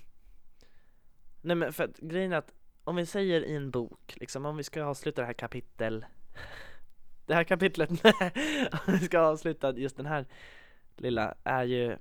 [1.42, 4.56] nej men för att grejen är att om vi säger i en bok, liksom om
[4.56, 6.06] vi ska avsluta det här kapitel
[7.26, 7.90] Det här kapitlet,
[8.86, 10.26] om vi ska avsluta just den här
[10.96, 11.96] lilla, är ju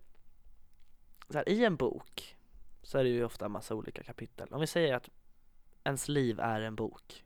[1.30, 2.36] så här, i en bok
[2.82, 4.48] så är det ju ofta massa olika kapitel.
[4.52, 5.10] Om vi säger att
[5.84, 7.26] ens liv är en bok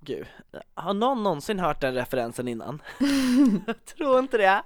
[0.00, 0.26] Gud,
[0.74, 2.82] har någon någonsin hört den referensen innan?
[3.66, 4.62] Jag tror inte det.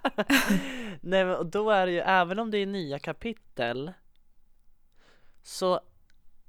[1.00, 3.92] Nej men och då är det ju, även om det är nya kapitel
[5.42, 5.80] så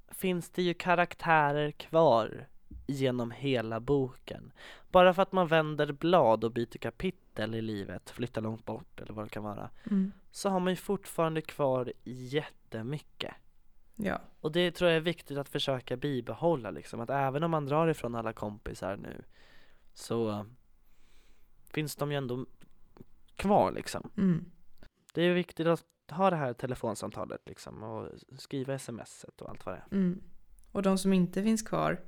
[0.07, 2.47] finns det ju karaktärer kvar
[2.87, 4.51] genom hela boken.
[4.89, 9.13] Bara för att man vänder blad och byter kapitel i livet, flyttar långt bort eller
[9.13, 10.11] vad det kan vara, Mm.
[10.31, 13.33] så har man ju fortfarande kvar jättemycket.
[14.03, 14.21] Ja.
[14.41, 17.87] Och det tror jag är viktigt att försöka bibehålla liksom, att även om man drar
[17.87, 19.23] ifrån alla kompisar nu
[19.93, 20.45] så
[21.69, 22.45] finns de ju ändå
[23.35, 24.11] kvar liksom.
[24.17, 24.51] Mm.
[25.13, 29.75] Det är viktigt att ha det här telefonsamtalet liksom och skriva smset och allt vad
[29.75, 29.95] det är.
[29.95, 30.23] Mm.
[30.71, 32.01] Och de som inte finns kvar,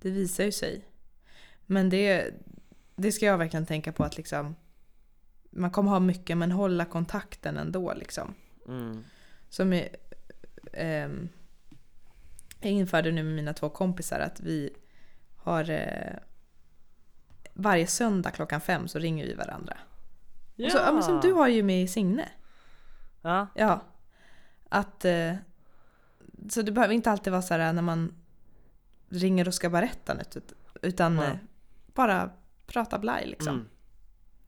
[0.00, 0.84] det visar ju sig.
[1.66, 2.34] Men det,
[2.96, 4.54] det ska jag verkligen tänka på att liksom
[5.50, 8.34] man kommer ha mycket men hålla kontakten ändå liksom.
[8.68, 9.04] Mm.
[9.48, 9.88] Som är,
[10.72, 11.28] ehm,
[12.60, 14.70] jag införde nu med mina två kompisar att vi
[15.36, 16.16] har eh,
[17.54, 19.76] varje söndag klockan fem så ringer vi varandra.
[20.64, 22.28] Och så, ja, men som du har ju med Signe.
[23.22, 23.80] Ja, Ja.
[24.68, 25.34] Att, eh,
[26.50, 28.14] så det behöver inte alltid vara så här när man
[29.08, 30.36] ringer och ska berätta något.
[30.36, 31.28] ut- Utan Nej.
[31.30, 31.36] eh,
[31.94, 32.30] bara
[32.66, 33.54] prata blaj liksom.
[33.54, 33.68] mm.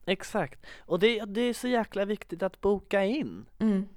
[0.07, 0.67] Exakt.
[0.81, 3.47] Och det, det är så jäkla viktigt att boka in.
[3.59, 3.89] Mm.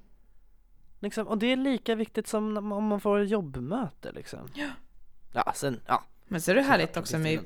[1.00, 1.26] Liksom.
[1.28, 4.48] Och det är lika viktigt som man- om man får ett jobbmöte liksom.
[4.54, 4.68] Ja.
[5.32, 6.04] Ja, sen, ja.
[6.28, 7.40] Men så är det härligt såklart, också med,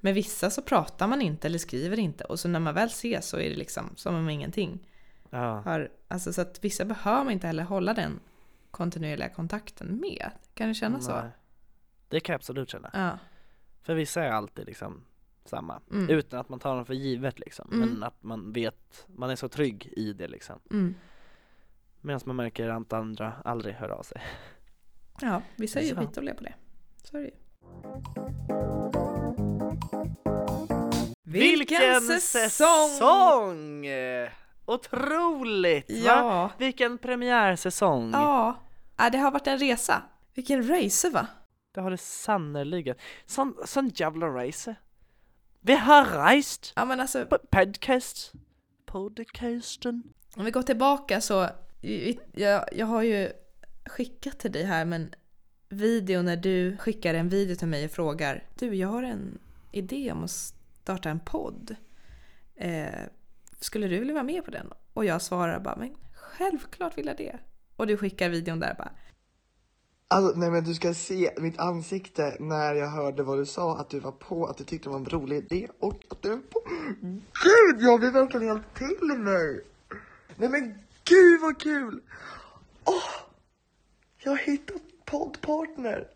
[0.00, 2.24] med vissa så pratar man inte eller skriver inte.
[2.24, 4.88] Och så när man väl ses så är det liksom som om ingenting.
[5.30, 5.60] Ja.
[5.60, 8.20] Har, alltså så att vissa behöver inte heller hålla den
[8.70, 10.30] kontinuerliga kontakten med.
[10.54, 11.12] Kan du känna så?
[11.20, 11.30] Nej.
[12.08, 12.90] Det kan jag absolut känna.
[12.92, 13.18] Ja.
[13.82, 15.04] För vissa är alltid liksom
[15.44, 15.80] samma.
[15.90, 16.10] Mm.
[16.10, 17.68] Utan att man tar dem för givet liksom.
[17.72, 17.88] Mm.
[17.88, 20.60] Men att man vet, man är så trygg i det liksom.
[20.70, 20.94] Mm.
[22.04, 24.22] Medan man märker att andra aldrig hör av sig.
[25.20, 26.54] Ja, vissa är ju skitdåliga på det.
[27.02, 27.34] Så är det ju.
[32.20, 33.86] säsong!
[34.64, 35.90] Otroligt!
[35.90, 35.96] Va?
[35.96, 36.50] Ja.
[36.58, 38.10] Vilken premiärsäsong!
[38.12, 38.56] Ja.
[38.96, 40.02] ja, det har varit en resa.
[40.34, 41.26] Vilken race va?
[41.74, 42.96] Det har det sannerligen.
[43.26, 44.74] Sån, sån jävla race.
[45.60, 48.32] Vi har rest Ja men alltså, podcast.
[48.86, 50.02] Podcasten.
[50.36, 51.48] om vi går tillbaka så,
[52.32, 53.32] jag, jag har ju
[53.86, 55.14] skickat till dig här men
[55.68, 59.38] video när du skickar en video till mig och frågar Du, jag har en
[59.72, 61.76] idé om att starta en podd.
[62.56, 63.00] Eh,
[63.60, 64.72] skulle du vilja vara med på den?
[64.92, 67.38] Och jag svarar bara, men självklart vill jag det.
[67.76, 68.90] Och du skickar videon där bara,
[70.08, 73.90] Alltså, nej men du ska se mitt ansikte när jag hörde vad du sa, att
[73.90, 76.36] du var på, att du tyckte det var en rolig idé och att du var
[76.36, 76.60] på.
[77.44, 79.64] Gud, jag blev verkligen helt till mig!
[80.36, 82.02] Nej men gud vad kul!
[82.84, 83.10] Åh!
[84.18, 86.08] jag har hittat poddpartner!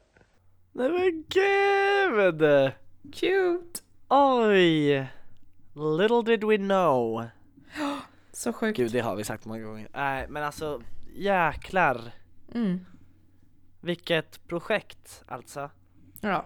[0.72, 2.40] Nej men gud!
[3.12, 3.80] cute!
[4.08, 5.06] Oj!
[5.74, 7.24] Little did we know.
[8.32, 8.76] Så sjukt.
[8.76, 9.88] Gud, det har vi sagt många gånger.
[9.94, 10.82] Nej, men alltså
[11.14, 12.12] jäklar.
[12.54, 12.84] Mm.
[13.80, 15.70] Vilket projekt alltså.
[16.20, 16.44] Ja,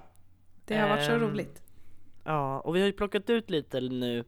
[0.64, 1.62] det har varit så Ehm, roligt.
[2.24, 4.24] Ja, och vi har ju plockat ut lite nu.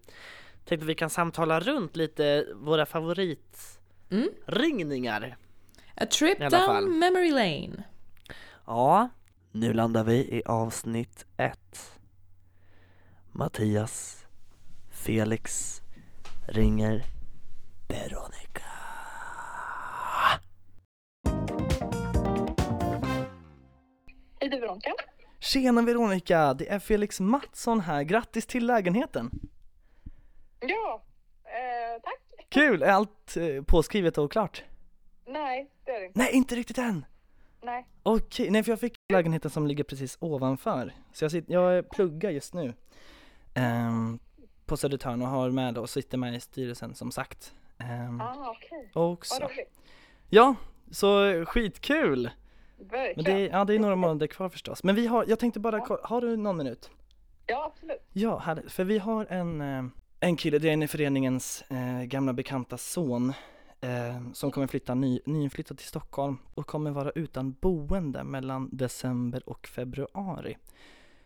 [0.64, 3.83] Tänkte vi kan samtala runt lite våra favoritringningar.
[4.10, 4.28] Mm.
[5.96, 7.84] A trip down memory lane.
[8.66, 9.08] Ja,
[9.52, 11.98] nu landar vi i avsnitt ett.
[13.32, 14.26] Mattias,
[14.90, 15.80] Felix
[16.48, 17.04] ringer
[17.88, 18.62] Veronica.
[24.40, 24.90] Hej du Veronica.
[25.40, 28.02] Tjena Veronica, det är Felix Mattsson här.
[28.02, 29.30] Grattis till lägenheten!
[30.60, 31.04] Ja,
[31.44, 32.23] eh, tack.
[32.54, 32.82] Kul!
[32.82, 34.64] Är allt eh, påskrivet och klart?
[35.26, 36.18] Nej, det är det inte.
[36.18, 37.04] Nej, inte riktigt än!
[37.62, 37.86] Nej.
[38.02, 40.92] Okej, nej för jag fick lägenheten som ligger precis ovanför.
[41.12, 42.74] Så jag, sitter, jag pluggar just nu
[43.54, 44.18] ehm,
[44.66, 47.54] på Södertörn och har med och sitter med i styrelsen som sagt.
[48.08, 48.90] Um, Ah, okej.
[48.94, 49.34] också.
[49.40, 49.80] Vad roligt.
[50.30, 50.54] Ja,
[50.90, 52.30] så skitkul!
[52.78, 53.38] Men Verkligen.
[53.38, 54.84] det, ja, det är några månader kvar förstås.
[54.84, 56.90] Men vi har, jag tänkte bara, kolla- har du någon minut?
[57.46, 58.06] Ja, absolut.
[58.12, 58.72] Ja, härligt.
[58.72, 59.84] För vi har en, eh,
[60.24, 63.32] en kille, det är en i föreningens eh, gamla bekanta son
[63.80, 69.48] eh, som kommer flytta ny, nyinflyttad till Stockholm och kommer vara utan boende mellan december
[69.48, 70.56] och februari.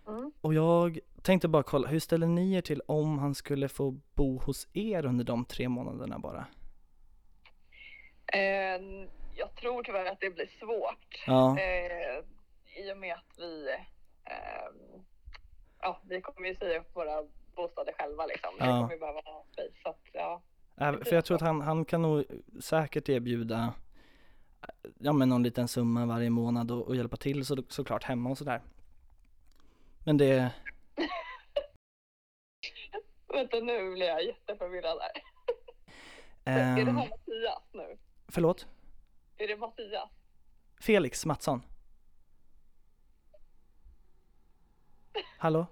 [0.08, 0.32] Mm.
[0.40, 4.38] Och jag tänkte bara kolla, hur ställer ni er till om han skulle få bo
[4.38, 6.46] hos er under de tre månaderna bara?
[8.32, 8.80] Eh,
[9.36, 11.24] jag tror tyvärr att det blir svårt.
[11.26, 12.24] Ja, Eh,
[12.84, 13.68] I och med att vi,
[14.24, 15.00] eh,
[15.80, 17.22] ja, vi kommer ju säga upp våra
[17.58, 18.50] bostäder själva liksom.
[18.58, 18.66] Ja.
[18.66, 19.20] kommer ju behöva
[19.52, 19.72] space.
[19.82, 20.42] Så att, ja.
[20.76, 22.24] äh, för jag tror att han, han kan nog
[22.60, 23.74] säkert erbjuda
[24.62, 28.30] eh, ja men någon liten summa varje månad och, och hjälpa till så, såklart hemma
[28.30, 28.62] och sådär.
[30.04, 30.52] Men det,
[33.34, 35.22] Vänta nu blir jag jätteförvirrad här.
[36.44, 37.98] är det här Mattias nu?
[38.28, 38.66] förlåt?
[39.36, 40.10] Är det Mattias?
[40.80, 41.62] Felix Mattsson?
[45.38, 45.66] Hallå?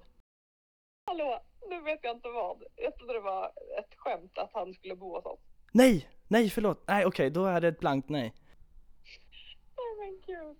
[1.07, 2.62] Hallå, nu vet jag inte vad.
[2.76, 3.46] Jag trodde det var
[3.79, 5.40] ett skämt att han skulle bo hos oss.
[5.72, 6.09] Nej!
[6.29, 6.85] Nej förlåt!
[6.88, 8.35] Nej okej, då är det ett blankt nej.
[9.76, 10.57] Åh men gud.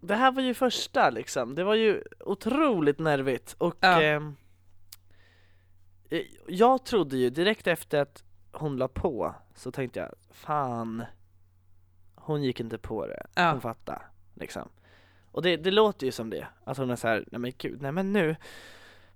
[0.00, 4.02] Det här var ju första liksom, det var ju otroligt nervigt och Ja.
[4.02, 4.36] ehm,
[6.10, 11.04] eh, jag trodde ju direkt efter att hon la på så tänkte jag, fan,
[12.14, 13.50] hon gick inte på det, Ja.
[13.50, 14.02] hon fattade
[14.34, 14.68] liksom.
[15.36, 17.82] Och det, det låter ju som det, att hon är så här, nej men gud,
[17.82, 18.36] nej men nu,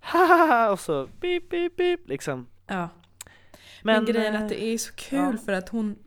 [0.00, 2.46] haha, och så beep, beep, beep, liksom.
[2.66, 2.88] Ja.
[3.82, 5.44] Men, grejen är eh, att det är så kul ja.
[5.44, 5.98] för att hon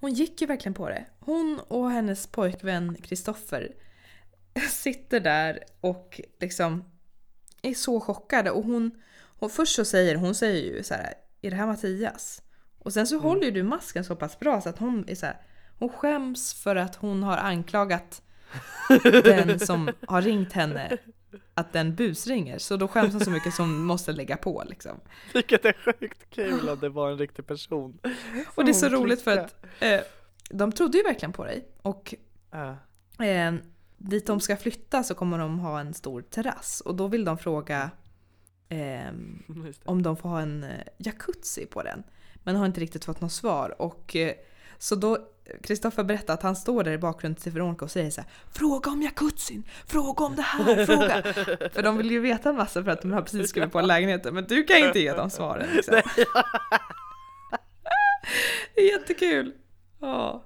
[0.00, 1.04] Hon gick ju verkligen på det.
[1.18, 3.72] Hon och hennes pojkvän Kristoffer
[4.70, 6.84] sitter där och liksom
[7.62, 8.90] är så chockade och hon,
[9.38, 12.42] hon först så säger hon säger ju så här är det här Mattias?
[12.78, 13.24] Och sen så Mm.
[13.28, 15.40] håller ju du masken så pass bra så att hon är så här
[15.78, 18.22] hon skäms för att hon har anklagat
[19.24, 20.96] den som har ringt henne
[21.54, 22.58] att den busringer.
[22.58, 25.00] Så då skäms hon så mycket som måste lägga på liksom.
[25.34, 27.98] Vilket är sjukt kul om det var en riktig person.
[28.54, 30.00] Och det är så roligt för att eh,
[30.50, 31.68] de trodde ju verkligen på dig.
[31.82, 32.14] Och
[32.50, 32.76] Ja.
[33.24, 33.52] eh,
[33.98, 36.80] dit de ska flytta så kommer de ha en stor terrass.
[36.80, 37.90] Och då vill de fråga
[38.68, 39.12] det.
[39.84, 42.02] om de får ha en eh, jacuzzi på den.
[42.44, 43.82] Men har inte riktigt fått något svar.
[43.82, 44.32] Och eh,
[44.82, 45.18] så då
[45.62, 48.90] Kristoffer berättar att han står där i bakgrunden till Veronica och säger så här Fråga
[48.90, 49.64] om jacuzzin!
[49.86, 50.86] Fråga om det här!
[50.86, 51.22] Fråga!
[51.72, 54.34] för de vill ju veta en massa för att de har precis skrivit på lägenheten.
[54.34, 55.68] Men du kan inte ge dem svaren.
[55.72, 55.94] Liksom.
[58.74, 59.52] det är jättekul!
[60.00, 60.44] Ja.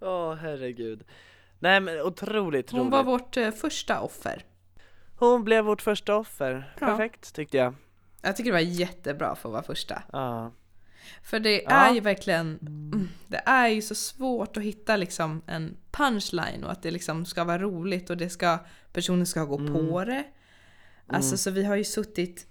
[0.00, 1.04] Åh herregud.
[1.58, 2.92] Nej men otroligt Hon roligt.
[2.92, 4.44] var vårt eh, första offer.
[5.16, 6.72] Hon blev vårt första offer.
[6.80, 6.86] Ja.
[6.86, 7.74] Perfekt tyckte jag.
[8.22, 10.02] Jag tycker det var jättebra för att vara första.
[10.12, 10.52] Ja.
[11.22, 11.70] För det Ja.
[11.70, 16.72] är ju verkligen, mm, det är ju så svårt att hitta liksom en punchline och
[16.72, 18.58] att det liksom ska vara roligt och det ska,
[18.92, 20.24] personen ska gå på det.
[21.06, 22.46] Alltså så vi har ju suttit,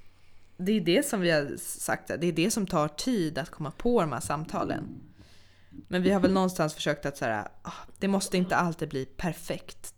[0.57, 3.71] det är det som vi har sagt, det är det som tar tid att komma
[3.71, 4.83] på de här samtalen.
[5.87, 7.47] Men vi har väl någonstans försökt att säga,
[7.99, 9.93] det måste inte alltid bli perfekt.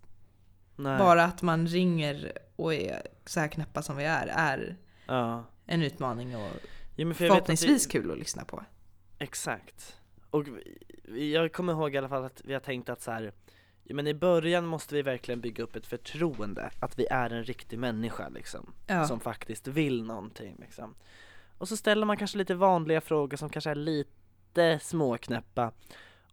[0.75, 0.97] Nej.
[0.99, 5.43] Bara att man ringer och är så här knäppa som vi är, är Ja.
[5.65, 6.49] en utmaning och
[7.05, 8.63] Att förhoppningsvis vi, kul att lyssna på.
[9.19, 9.97] Exakt.
[10.29, 10.45] Och
[11.15, 13.33] jag kommer ihåg i alla fall att vi har tänkt att så här.
[13.83, 17.43] ja, men i början måste vi verkligen bygga upp ett förtroende, att vi är en
[17.43, 18.73] riktig människa liksom.
[18.88, 19.07] Ja.
[19.07, 20.95] Som faktiskt vill någonting liksom.
[21.57, 25.71] Och så ställer man kanske lite vanliga frågor som kanske är lite småknäppa.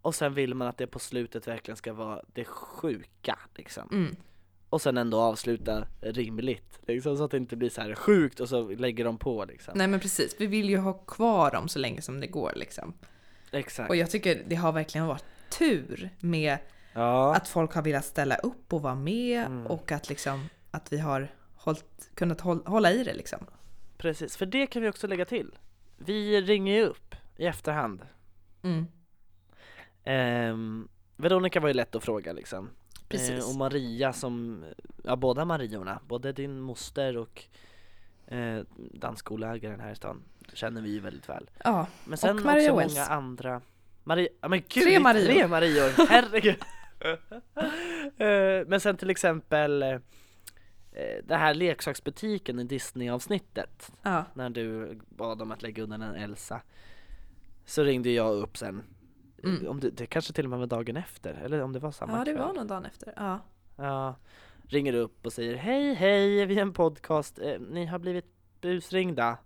[0.01, 3.89] Och sen vill man att det på slutet verkligen ska vara det sjuka liksom.
[3.91, 4.15] Mm.
[4.69, 8.49] Och sen ändå avsluta rimligt, liksom, så att det inte blir så här sjukt och
[8.49, 9.73] så lägger de på liksom.
[9.77, 12.93] Nej men precis, vi vill ju ha kvar dem så länge som det går liksom.
[13.51, 13.89] Exakt.
[13.89, 15.25] Och jag tycker det har verkligen varit
[15.57, 16.57] tur med
[16.93, 17.35] Ja.
[17.35, 19.67] att folk har velat ställa upp och vara med Mm.
[19.67, 23.39] och att liksom att vi har hållit, kunnat håll, hålla i det liksom.
[23.97, 25.55] Precis, för det kan vi också lägga till.
[25.97, 28.01] Vi ringer ju upp i efterhand.
[28.63, 28.85] Mm.
[30.03, 32.69] Ehm, Veronica var ju lätt att fråga liksom.
[33.09, 33.43] Precis.
[33.43, 34.63] Eh, och Maria som,
[35.03, 37.43] ja båda Mariorna, både din moster och
[38.27, 41.49] eh, dansskolägaren här i stan känner vi ju väldigt väl.
[41.63, 42.93] Ja, Men sen Och Maria också Wells.
[42.95, 43.61] många andra
[44.03, 45.25] Maria, ja men gud, Tre Marior.
[45.25, 46.55] tre Marior, herregud!
[48.17, 49.99] Eh, men sen till exempel eh,
[51.23, 54.25] det här leksaksbutiken i Disney-avsnittet ja.
[54.33, 56.61] när du bad om att lägga undan en Elsa
[57.65, 58.83] Så ringde jag upp sen
[59.43, 59.67] Mm.
[59.67, 62.17] om det, det kanske till och med var dagen efter, eller om det var samma
[62.17, 63.13] ja det kväll var nog dagen efter.
[63.15, 63.39] Ja.
[63.75, 64.15] Ja,
[64.67, 68.25] ringer upp och säger hej hej, vi är en podcast, eh, ni har blivit
[68.61, 69.37] busringda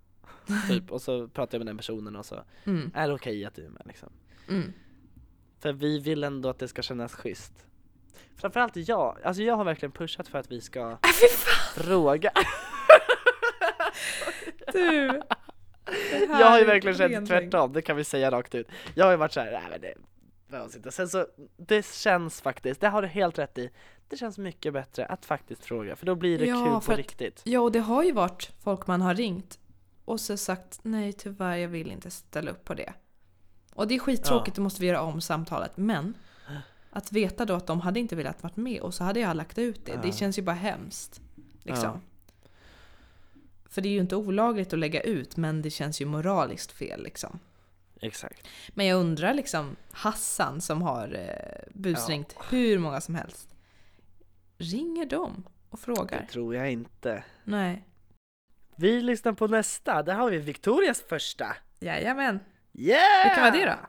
[0.69, 2.91] Typ, och så pratar jag med den personen och så Mm.
[2.95, 4.10] är det okej att du är med liksom
[4.49, 4.73] Mm.
[5.60, 7.54] För vi vill ändå att det ska kännas schysst
[8.36, 10.97] Framförallt jag, alltså jag har verkligen pushat för att vi ska Äh,
[11.75, 12.32] fråga
[14.73, 15.21] du!
[16.12, 19.12] Det Jag har ju verkligen känt tvärtom, det kan vi säga rakt ut Jag har
[19.12, 19.93] ju varit såhär, nej men det
[20.47, 21.25] behövs inte Sen så,
[21.58, 23.69] det känns faktiskt, det har du helt rätt i
[24.08, 26.97] Det känns mycket bättre att faktiskt fråga, för då blir det Ja, kul på att-
[26.97, 29.60] riktigt Ja, och det har ju varit folk man har ringt
[30.06, 32.93] och så sagt nej tyvärr, jag vill inte ställa upp på det.
[33.73, 35.71] Och det är skittråkigt, då måste vi göra om samtalet.
[35.77, 36.13] Men
[36.93, 39.58] att veta då att de hade inte velat vara med och så hade jag lagt
[39.58, 39.91] ut det.
[40.01, 40.13] Det Ja.
[40.13, 41.21] känns ju bara hemskt.
[41.63, 41.84] Liksom.
[41.89, 41.99] Ja.
[43.71, 47.03] För det är ju inte olagligt att lägga ut, men det känns ju moraliskt fel
[47.03, 47.39] liksom.
[48.01, 53.55] Exakt Men jag undrar liksom Hassan som har eh, busringt hur många som helst.
[54.57, 56.25] Ringer de och Det frågar?
[56.25, 57.86] tror jag inte Nej.
[58.75, 62.39] Vi lyssnar på nästa, där har vi Victorias första Jajamän.
[62.73, 63.23] Yeah!
[63.25, 63.88] Vilken var det då?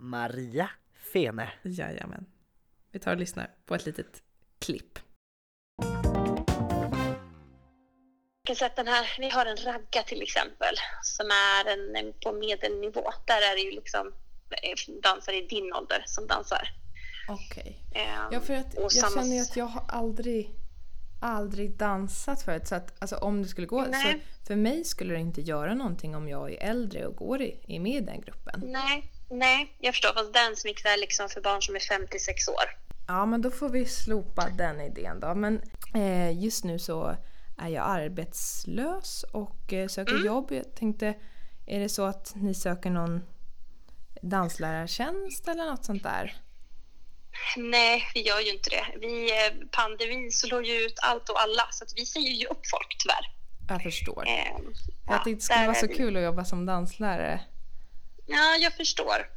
[0.00, 0.70] Maria
[1.12, 2.26] Fene Jajamän.
[2.90, 4.22] Vi tar och lyssnar på ett litet
[4.58, 4.98] klipp.
[8.52, 12.32] Kan säga att den här, vi har en ragga till exempel som är en, på
[12.32, 13.10] medelnivå.
[13.26, 14.12] Där är det ju liksom
[14.50, 16.68] eh, dansare i din ålder som dansar.
[17.28, 17.78] Okej.
[17.94, 20.50] Eh, Ja, för att och jag samma- känner ju att jag har aldrig
[21.22, 24.20] aldrig dansat förut så att alltså, om det skulle gå så Nej.
[24.46, 27.80] för mig skulle det inte göra någonting om jag är äldre och går i, är
[27.80, 28.60] med i den gruppen.
[28.64, 30.12] Nej, nej, jag förstår.
[30.14, 32.64] Fast Dance Mix är liksom för barn som är 56 år.
[33.08, 35.34] Ja, men då får vi slopa den idén då.
[35.34, 35.62] Men
[35.94, 37.16] eh, just nu så
[37.58, 40.52] är jag arbetslös och eh, söker jobb.
[40.52, 41.14] Jag tänkte,
[41.66, 43.22] är det så att ni söker någon
[44.22, 46.36] danslärartjänst eller något sånt där?
[47.56, 48.86] Nej, vi gör ju inte det.
[49.00, 52.96] Vi, eh, pandemin slår ju ut allt och alla, så vi säger ju upp folk
[52.98, 53.34] tyvärr.
[53.68, 54.24] Jag förstår.
[54.26, 54.34] Eh,
[55.06, 57.40] jag ja, tänkte det skulle vara så kul att jobba som danslärare.
[58.26, 59.28] Ja, jag förstår.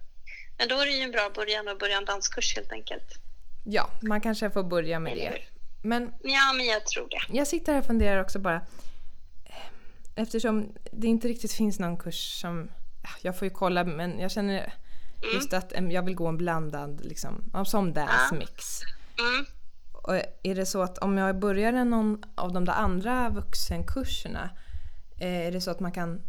[0.58, 3.20] Men då är det ju en bra början att börja en danskurs helt enkelt.
[3.66, 5.55] Ja, man kanske får börja med Eller det.
[5.86, 7.38] Men Ja, men jag tror det.
[7.38, 8.62] jag sitter här och funderar också bara.
[10.16, 12.70] Eftersom det inte riktigt finns någon kurs som...
[13.04, 14.74] ja, Jag får ju kolla men jag känner
[15.34, 18.82] just att jag vill gå en blandad liksom, som dance mix.
[19.20, 19.46] Mm.
[19.92, 24.50] Och är det så att om jag börjar någon av de där andra vuxenkurserna,
[25.20, 26.22] eh, är det så att man kan,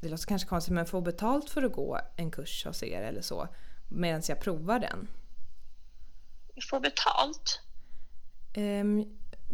[0.00, 3.22] det låter kanske konstigt, men få betalt för att gå en kurs hos er eller
[3.22, 3.48] så
[3.88, 5.08] medan jag provar den?
[6.70, 7.60] Får betalt.
[8.58, 9.04] Ehm,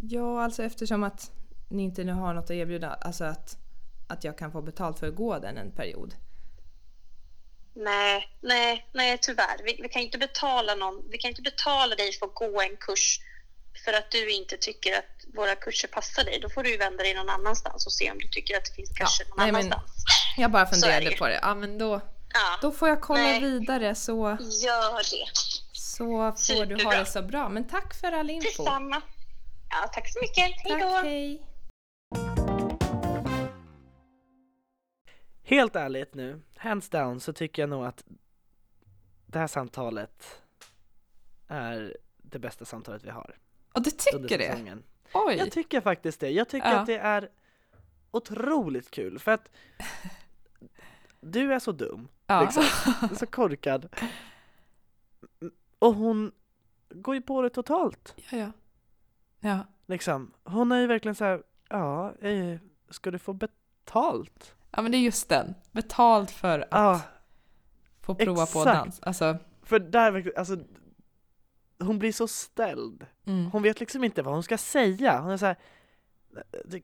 [0.01, 1.31] ja, alltså eftersom att
[1.69, 3.57] ni inte nu har något att erbjuda, alltså att,
[4.07, 6.15] att jag kan få betalt för att gå den en period.
[7.75, 9.61] Nej, nej, nej tyvärr.
[9.63, 11.09] Vi, vi kan inte betala någon.
[11.09, 13.19] Vi kan inte betala dig för att gå en kurs
[13.85, 16.39] för att du inte tycker att våra kurser passar dig.
[16.41, 18.89] Då får du vända dig någon annanstans och se om du tycker att det finns
[18.89, 20.05] kurser någon nej, men- annanstans.
[20.37, 21.17] Jag bara det funderade ju.
[21.17, 21.39] på det.
[21.41, 22.01] Ja, men då,
[22.33, 23.41] Ja, då får jag kolla Nej.
[23.41, 25.25] vidare så, gör det.
[25.95, 26.99] Så får du ha Superbra.
[26.99, 27.49] det så bra.
[27.49, 28.47] Men tack för all info.
[28.47, 29.01] Detsamma.
[29.69, 30.61] Ja, tack så mycket.
[30.63, 30.87] Hej då.
[30.87, 31.41] Hej.
[35.43, 38.03] Helt ärligt nu, hands down, så tycker jag nog att
[39.25, 40.41] det här samtalet
[41.47, 43.37] är det bästa samtalet vi har
[43.73, 44.77] Och du tycker det?
[45.13, 45.35] Oj!
[45.35, 46.29] Jag tycker faktiskt det.
[46.29, 46.79] Jag tycker Ja.
[46.79, 47.29] att det är
[48.11, 49.51] otroligt kul för att
[51.21, 52.41] du är så dum, ja.
[52.41, 52.63] liksom.
[53.17, 53.95] så korkad.
[55.79, 56.31] Och hon
[56.89, 58.13] går ju på det totalt.
[58.31, 58.51] ja, ja.
[59.39, 59.59] Ja.
[59.85, 60.31] Liksom.
[60.43, 62.59] Hon är ju verkligen så här, ja, eh,
[62.89, 64.55] ska du få betalt?
[64.71, 65.55] ja, men det är just den.
[65.71, 67.01] Betalt för att Ja,
[68.01, 68.65] få prova på exakt.
[68.65, 68.99] dans.
[69.01, 70.57] Alltså, för där alltså
[71.79, 73.05] hon blir så ställd.
[73.25, 73.45] mm.
[73.51, 75.19] Hon vet liksom inte vad hon ska säga.
[75.21, 75.55] Hon är så här,
[76.65, 76.83] "Det-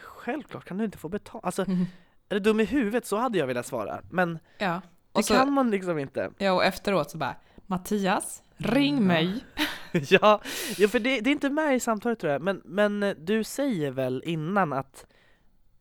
[0.00, 1.44] självklart kan du inte få betalt.
[1.44, 1.84] Alltså, Mm.
[2.28, 3.06] är du dum i huvudet?
[3.06, 4.02] Så hade jag velat svara.
[4.10, 4.80] Men Ja.
[5.12, 6.30] det så, kan man liksom inte.
[6.38, 7.36] ja, och efteråt så bara
[7.68, 9.14] Mattias, ring Mm, ja.
[9.14, 9.44] mig.
[10.08, 10.40] ja,
[10.78, 12.42] ja, för det, det är inte med i samtalet tror jag.
[12.42, 15.06] Men, men eh, du säger väl innan att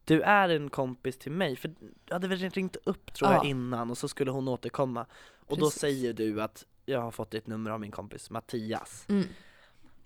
[0.06, 1.56] du är en kompis till mig?
[1.56, 3.50] För du hade väl ringt upp tror jag Ja.
[3.50, 5.06] innan och så skulle hon återkomma.
[5.45, 5.82] Och då Precis.
[5.82, 9.06] säger du att jag har fått ditt nummer av min kompis Mattias.
[9.10, 9.26] Mm.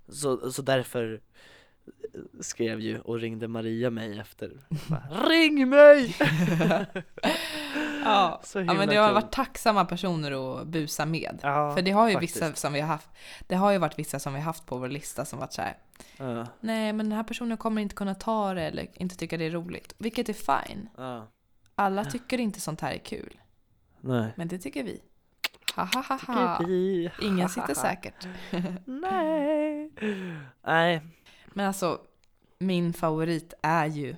[0.08, 1.22] Så, så därför
[2.40, 4.52] skrev ju och ringde Maria mig efter.
[4.90, 6.16] Bara, Ring mig!
[8.04, 8.42] Ja.
[8.54, 11.40] Ja, men det har varit tacksamma personer att busa med.
[11.42, 12.36] Ja, För det har ju faktiskt.
[12.36, 13.10] vissa som vi har haft,
[13.48, 15.62] det har ju varit vissa som vi har haft på vår lista som varit så
[15.62, 15.78] här.
[16.18, 19.46] Ja, nej men den här personen kommer inte kunna ta det eller inte tycka det
[19.46, 19.96] är roligt.
[19.98, 20.90] Vilket är fine.
[21.76, 23.38] Alla tycker inte sånt här är kul.
[24.02, 24.34] Nej.
[24.36, 25.02] Men det tycker vi.
[25.76, 26.66] Ha ha ha ha.
[27.22, 28.28] Ingen sitter säkert.
[28.86, 29.92] Nej.
[30.66, 31.02] Nej.
[31.54, 32.02] Men alltså,
[32.60, 34.16] min favorit är ju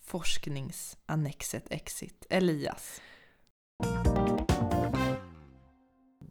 [0.00, 3.00] forskningsannexet Exit, Elias.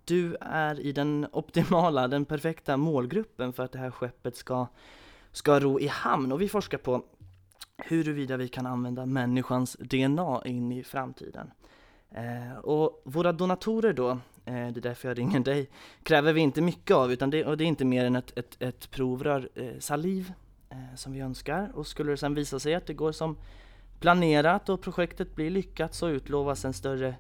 [0.06, 4.68] Du är i den optimala, den perfekta målgruppen för att det här skeppet ska,
[5.32, 7.06] ska ro i hamn och vi forskar på
[7.78, 11.52] huruvida vi kan använda människans DNA in i framtiden.
[12.12, 15.70] Eh, och våra donatorer då, eh, det är därför jag ringer dig,
[16.04, 18.62] kräver vi inte mycket av utan det, och det är inte mer än ett, ett,
[18.62, 20.34] ett provrör eh, saliv
[20.74, 23.38] Eh, som vi önskar och skulle det sedan visa sig att det går som
[24.00, 27.16] planerat och projektet blir lyckat så utlovas en större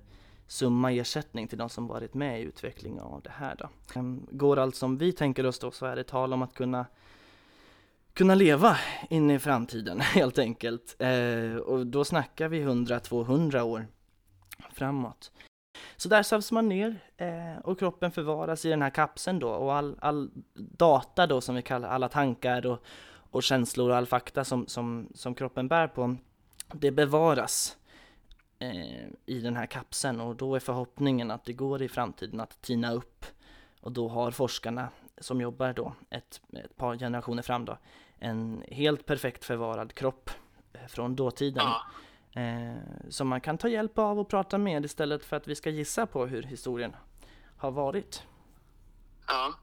[0.47, 3.69] summa ersättning till de som varit med i utvecklingen av det här då.
[3.95, 6.85] Ehm, går allt som vi tänker oss då så är det tal om att kunna
[8.13, 8.77] kunna leva
[9.09, 10.95] in i framtiden helt enkelt.
[10.99, 13.87] Eh, och då snackar vi 100-200 år
[14.71, 15.31] framåt.
[15.97, 19.73] Så där sövs man ner eh, och kroppen förvaras i den här kapseln då och
[19.73, 22.85] all, all data då som vi kallar alla tankar och,
[23.33, 26.15] och känslor och all fakta som, som, som kroppen bär på
[26.73, 27.77] det bevaras
[28.59, 32.61] eh, i den här kapseln och då är förhoppningen att det går i framtiden att
[32.61, 33.25] tina upp
[33.81, 37.77] och då har forskarna som jobbar då ett, ett par generationer fram då
[38.19, 40.29] en helt perfekt förvarad kropp
[40.73, 41.67] eh, från dåtiden
[42.31, 42.73] eh,
[43.09, 46.05] som man kan ta hjälp av och prata med istället för att vi ska gissa
[46.05, 46.95] på hur historien
[47.57, 48.23] har varit.
[49.27, 49.53] Ja.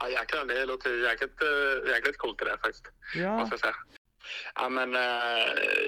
[0.00, 0.44] Ja, jäklar.
[0.44, 2.84] Det låter jäkligt, eh, jäkligt coolt det där faktiskt.
[3.14, 3.38] Ja.
[3.38, 3.74] Måste jag säga.
[4.54, 5.00] Ja, men eh,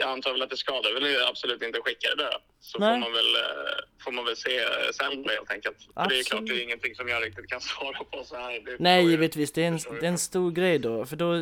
[0.00, 2.36] jag antar väl att det skadar väl absolut inte att skicka det där.
[2.61, 4.61] Så får man, väl, eh, får man väl se
[4.92, 5.76] sen helt enkelt.
[5.94, 8.61] För det är klart, det är ingenting som jag riktigt kan svara på så här.
[8.64, 9.52] Det Nej, givetvis.
[9.52, 11.36] Det är, en, det är en stor grej då, för då,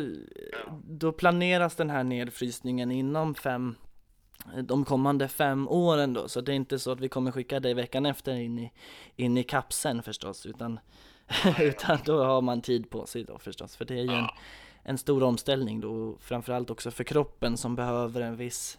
[0.51, 0.79] Ja.
[0.89, 3.75] då planeras den här nedfrysningen inom fem,
[4.63, 7.73] de kommande fem åren då, så det är inte så att vi kommer skicka dig
[7.73, 8.71] veckan efter in i,
[9.15, 10.79] in i kapseln förstås, utan,
[11.59, 14.27] utan då har man tid på sig då förstås, för det är ju en,
[14.83, 18.77] en stor omställning då, framförallt också för kroppen som behöver en viss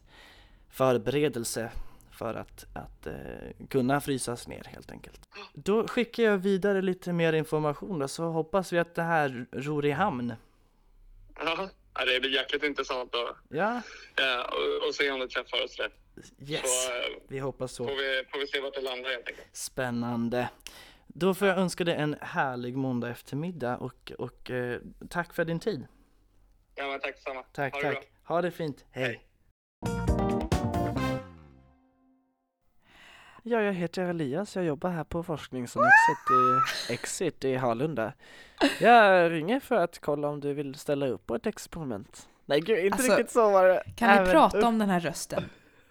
[0.70, 1.70] förberedelse
[2.10, 5.20] för att, att eh, kunna frysas ner helt enkelt.
[5.54, 9.86] Då skickar jag vidare lite mer information då, så hoppas vi att det här ror
[9.86, 10.34] i hamn.
[11.38, 11.68] Ja,
[12.04, 13.82] det blir jäkligt intressant att Ja,
[14.16, 15.92] ja, och, och se om det träffar oss rätt.
[16.48, 17.84] yes, Så eh, vi hoppas så.
[17.84, 19.48] får, vi, får vi se vart det landar helt enkelt.
[19.52, 20.48] Spännande.
[21.14, 25.60] Då får jag önska dig en härlig måndag eftermiddag och, och eh, tack för din
[25.60, 25.86] tid.
[26.74, 27.42] Ja, men tack detsamma.
[27.52, 27.94] Tack, Ha det bra.
[28.00, 28.10] tack.
[28.24, 28.84] Ha det fint.
[28.90, 29.04] Hej.
[29.04, 29.26] Hej.
[33.42, 34.56] Ja, jag heter Elias.
[34.56, 36.30] Jag jobbar här på forskning som Exit
[36.90, 38.12] i, Exit i Harlunda.
[38.80, 42.28] Jag ringer för att kolla om du vill ställa upp på ett experiment.
[42.46, 43.82] Nej, gud, inte Alltså, riktigt så var det.
[43.96, 45.44] Kan vi Även- prata om den här rösten?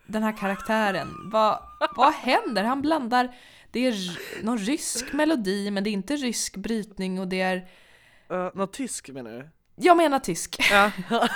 [0.05, 1.07] Den här karaktären.
[1.31, 1.59] Vad,
[1.95, 2.63] vad händer?
[2.63, 3.35] Han blandar,
[3.71, 7.67] det är någon rysk melodi men det är inte rysk brytning och det är,
[8.31, 9.49] Uh, något tysk menar du?
[9.75, 10.57] jag menar tysk.
[10.71, 10.91] Ja.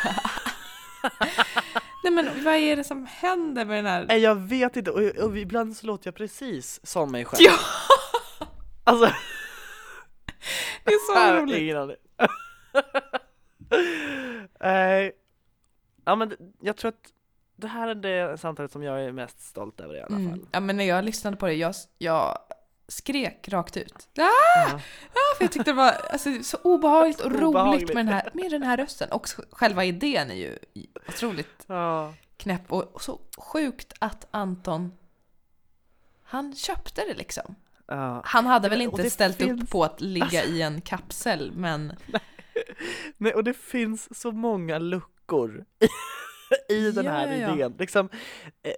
[2.03, 4.15] Nej men vad är det som händer med den här?
[4.17, 4.91] Jag vet inte.
[4.91, 7.41] Och, och ibland så låter jag precis som mig själv.
[7.41, 7.53] Ja,
[8.83, 9.05] Alltså,
[10.83, 11.57] det är så har roligt.
[11.57, 11.95] ingen aning.
[14.59, 15.11] Nej.
[16.05, 17.12] ja, men jag tror att
[17.55, 20.17] det här är det samtalet som jag är mest stolt över i alla fall.
[20.25, 20.47] Mm.
[20.51, 22.37] Ja men när jag lyssnade på det, jag, jag
[22.87, 23.93] skrek rakt ut.
[24.17, 24.21] Ah!
[24.55, 24.75] Ja.
[25.13, 27.93] Ah, för jag tyckte det var alltså, så obehagligt och roligt Obehagligt.
[27.93, 29.11] med den, här, med den här rösten.
[29.11, 30.57] Och själva idén är ju
[31.07, 32.13] otroligt Ja.
[32.37, 34.91] knäpp och, och så sjukt att Anton
[36.23, 37.55] han köpte det liksom.
[37.87, 38.21] Ja.
[38.25, 41.93] Han hade väl inte ställt finns- upp på att ligga i en kapsel men
[43.17, 45.65] Nej, och det finns så många luckor
[46.69, 47.53] i den Ja, här ja, ja.
[47.53, 47.75] idén.
[47.79, 48.09] Liksom,
[48.63, 48.73] eh,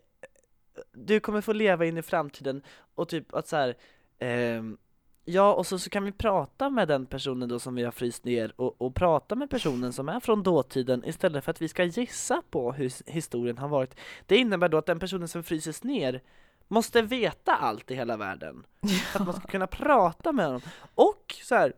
[0.92, 2.62] du kommer få leva in i framtiden
[2.96, 3.76] och typ att så här,
[4.20, 4.78] ehm,
[5.26, 8.26] ja och så, så kan vi prata med den personen då som vi har fryst
[8.26, 11.84] ner och, och prata med personen som är från dåtiden istället för att vi ska
[11.84, 13.96] gissa på hur historien har varit.
[14.26, 16.22] Det innebär då att den personen som fryses ner
[16.68, 18.66] måste veta allt i hela världen.
[19.12, 20.62] För att man ska kunna prata med honom.
[20.96, 21.74] Och så här,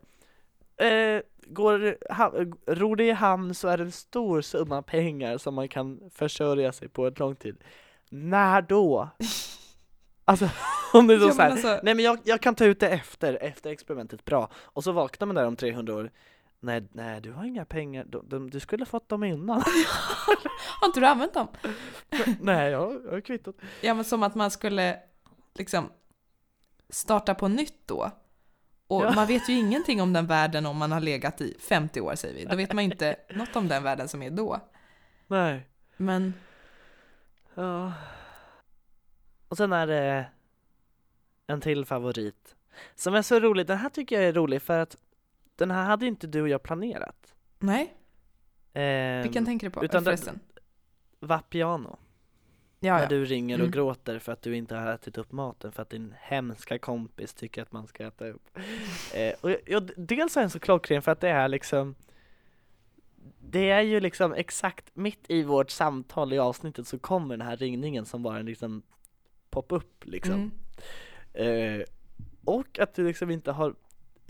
[0.78, 2.32] eh, går, ha,
[2.66, 6.72] ror det i hamn så är det en stor summa pengar som man kan försörja
[6.72, 7.64] sig på ett lång tid.
[8.10, 9.08] När då?
[10.24, 10.48] Alltså
[10.92, 12.80] om det är så, Ja, så här, alltså- nej men jag, jag kan ta ut
[12.80, 14.50] det efter, efter experimentet, bra.
[14.54, 16.10] Och så vaknar man där om 300 år,
[16.60, 19.62] nej, nej du har inga pengar, de, de, du skulle fått dem innan.
[20.80, 21.48] har inte du använt dem?
[22.40, 23.56] nej, jag, jag har kvittot.
[23.80, 24.96] Ja men som att man skulle
[25.54, 25.90] liksom
[26.88, 28.10] starta på nytt då.
[28.88, 29.12] Och Ja.
[29.14, 32.34] man vet ju ingenting om den världen om man har legat i 50 år säger
[32.34, 32.44] vi.
[32.44, 34.60] Då vet man inte något om den världen som är då.
[35.26, 35.66] Nej.
[35.96, 36.34] Men
[37.54, 37.92] Ja.
[39.48, 40.26] Och sen är det
[41.46, 42.54] en till favorit
[42.94, 43.66] som är så rolig.
[43.66, 44.96] Den här tycker jag är rolig för att
[45.56, 47.34] den här hade inte du och jag planerat.
[47.58, 47.94] nej,
[48.72, 50.40] Ehm, vilken tänker du på utan förresten?
[51.20, 51.98] Vapiano.
[52.80, 53.08] Ja, När ja.
[53.08, 53.70] du ringer och Mm.
[53.70, 57.62] gråter för att du inte har ätit upp maten för att din hemska kompis tycker
[57.62, 58.58] att man ska äta upp.
[59.14, 61.94] Eh, och jag, dels är den så klockren för att det är liksom
[63.40, 67.56] det är ju liksom exakt mitt i vårt samtal i avsnittet så kommer den här
[67.56, 68.82] ringningen som bara en liksom
[69.50, 70.50] pop-up liksom.
[71.34, 71.80] Mm.
[71.80, 71.84] Eh,
[72.44, 73.74] och att du liksom inte har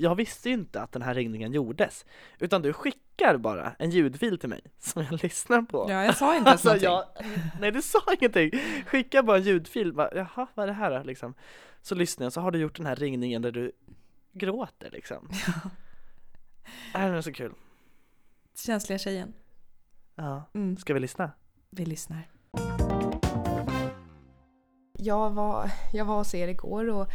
[0.00, 2.06] jag visste ju inte att den här ringningen gjordes
[2.38, 5.86] utan du skickar bara en ljudfil till mig som jag lyssnar på.
[5.90, 7.30] Ja, jag sa inte ens Alltså, någonting.
[7.32, 8.50] jag, nej du sa ingenting,
[8.86, 11.34] skicka bara en ljudfil, bara, jaha vad är det här då liksom?
[11.82, 13.72] Så lyssnar jag, så har du gjort den här ringningen där du
[14.32, 15.28] gråter liksom.
[16.92, 17.00] Ja.
[17.00, 17.52] Är det så kul?
[18.54, 19.34] Känsliga tjejen.
[20.14, 20.50] Ja.
[20.54, 20.76] Mm.
[20.76, 21.30] Ska vi lyssna?
[21.70, 22.28] Vi lyssnar.
[24.98, 27.08] Jag var, jag var hos er igår och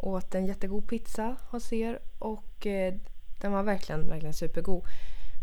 [0.00, 2.94] åt en jättegod pizza hos er och eh,
[3.40, 4.84] den var verkligen, verkligen supergod.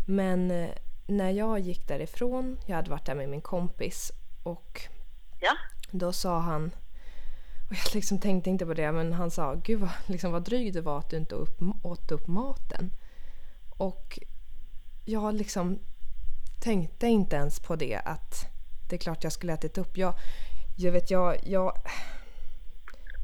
[0.06, 0.68] Men eh,
[1.06, 4.82] när jag gick därifrån, jag hade varit där med min kompis och
[5.40, 5.52] Ja.
[5.90, 6.70] då sa han,
[7.70, 10.72] och jag liksom tänkte inte på det, men han sa gud vad, liksom, vad dryg
[10.72, 12.90] du var att du inte upp, åt upp maten.
[13.70, 14.18] Och
[15.04, 15.78] jag liksom
[16.60, 18.46] tänkte inte ens på det att
[18.88, 19.96] det är klart jag skulle ätit upp.
[19.96, 20.14] Jag,
[20.76, 21.72] jag vet, jag, jag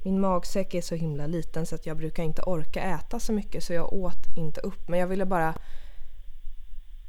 [0.04, 3.64] min magsäck är så himla liten så att jag brukar inte orka äta så mycket
[3.64, 4.88] så jag åt inte upp.
[4.88, 5.54] Men jag ville bara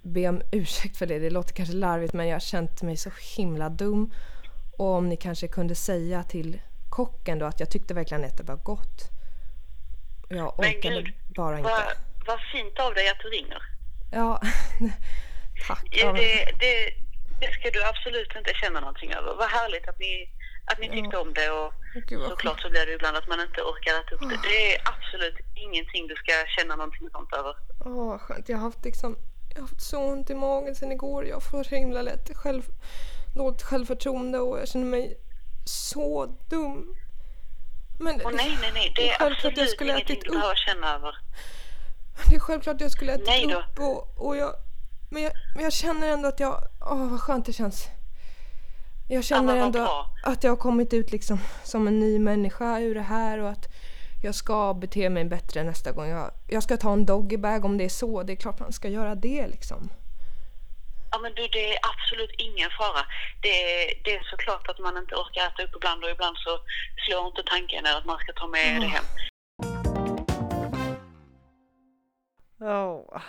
[0.01, 1.19] be om ursäkt för det.
[1.19, 4.13] Det låter kanske larvigt men jag har känt mig så himla dum.
[4.77, 8.43] Och om ni kanske kunde säga till kocken då att jag tyckte verkligen att det
[8.43, 9.11] var gott.
[10.29, 11.69] Jag Men orkade gud, bara inte.
[11.69, 13.61] Vad vad fint av dig att du ringer.
[14.11, 14.41] Ja,
[15.67, 15.87] tack.
[15.91, 16.11] Det,
[16.59, 16.93] det,
[17.39, 19.35] det ska du absolut inte känna någonting över.
[19.35, 20.29] Vad härligt att ni,
[20.65, 21.73] att ni tyckte om det och
[22.07, 24.39] Gud, såklart så blir det ibland att man inte orkar äta upp det.
[24.49, 27.55] Det är absolut ingenting du ska känna någonting sånt över.
[27.85, 28.49] Åh, vad skönt.
[28.49, 29.17] Jag har haft liksom,
[29.49, 31.25] jag har haft så ont i magen sen igår.
[31.25, 32.63] Jag får så himla lätt själv,
[33.35, 35.17] dåligt självförtroende och jag känner mig
[35.65, 36.95] så dum.
[37.99, 38.93] Men Och nej, nej, nej.
[38.95, 41.17] Det är jag absolut skulle ingenting du behöver känna över.
[42.29, 43.59] Det är självklart jag skulle ätit Nej då.
[43.59, 44.53] upp och, och jag,
[45.11, 47.87] men jag, men jag känner ändå att jag, åh vad skönt det känns.
[49.07, 50.05] Jag känner ändå bra.
[50.23, 53.65] att jag har kommit ut liksom som en ny människa ur det här och att
[54.23, 56.09] jag ska bete mig bättre nästa gång.
[56.09, 58.23] Jag, jag ska ta en doggybag om det är så.
[58.23, 59.89] Det är klart man ska göra det liksom.
[61.11, 63.05] Ja men du, det är absolut ingen fara.
[63.41, 66.59] Det är, det är såklart att man inte orkar äta upp ibland och ibland så
[67.07, 69.05] slår inte tanken att man ska ta med det hem.
[72.59, 73.21] Ja,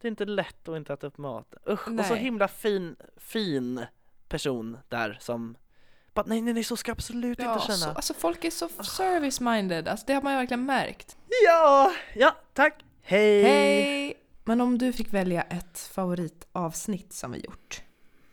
[0.00, 1.54] det är inte lätt att inte äta upp mat.
[1.68, 2.22] Usch, och så Nej.
[2.22, 3.86] himla fin, fin
[4.32, 5.56] person där som
[6.14, 7.92] bara, nej nej nej så ska jag absolut Ja, inte så, känna.
[7.94, 11.16] alltså folk är så service-minded, alltså det har man ju verkligen märkt.
[11.46, 13.42] Ja, ja tack, hej!
[13.42, 14.14] Hej!
[14.44, 17.82] Men om du fick välja ett favoritavsnitt som vi gjort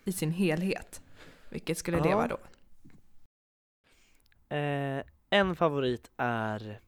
[0.03, 1.01] i sin helhet,
[1.49, 2.15] vilket skulle det Ja.
[2.17, 2.37] vara då?
[4.55, 6.79] Eh, en favorit är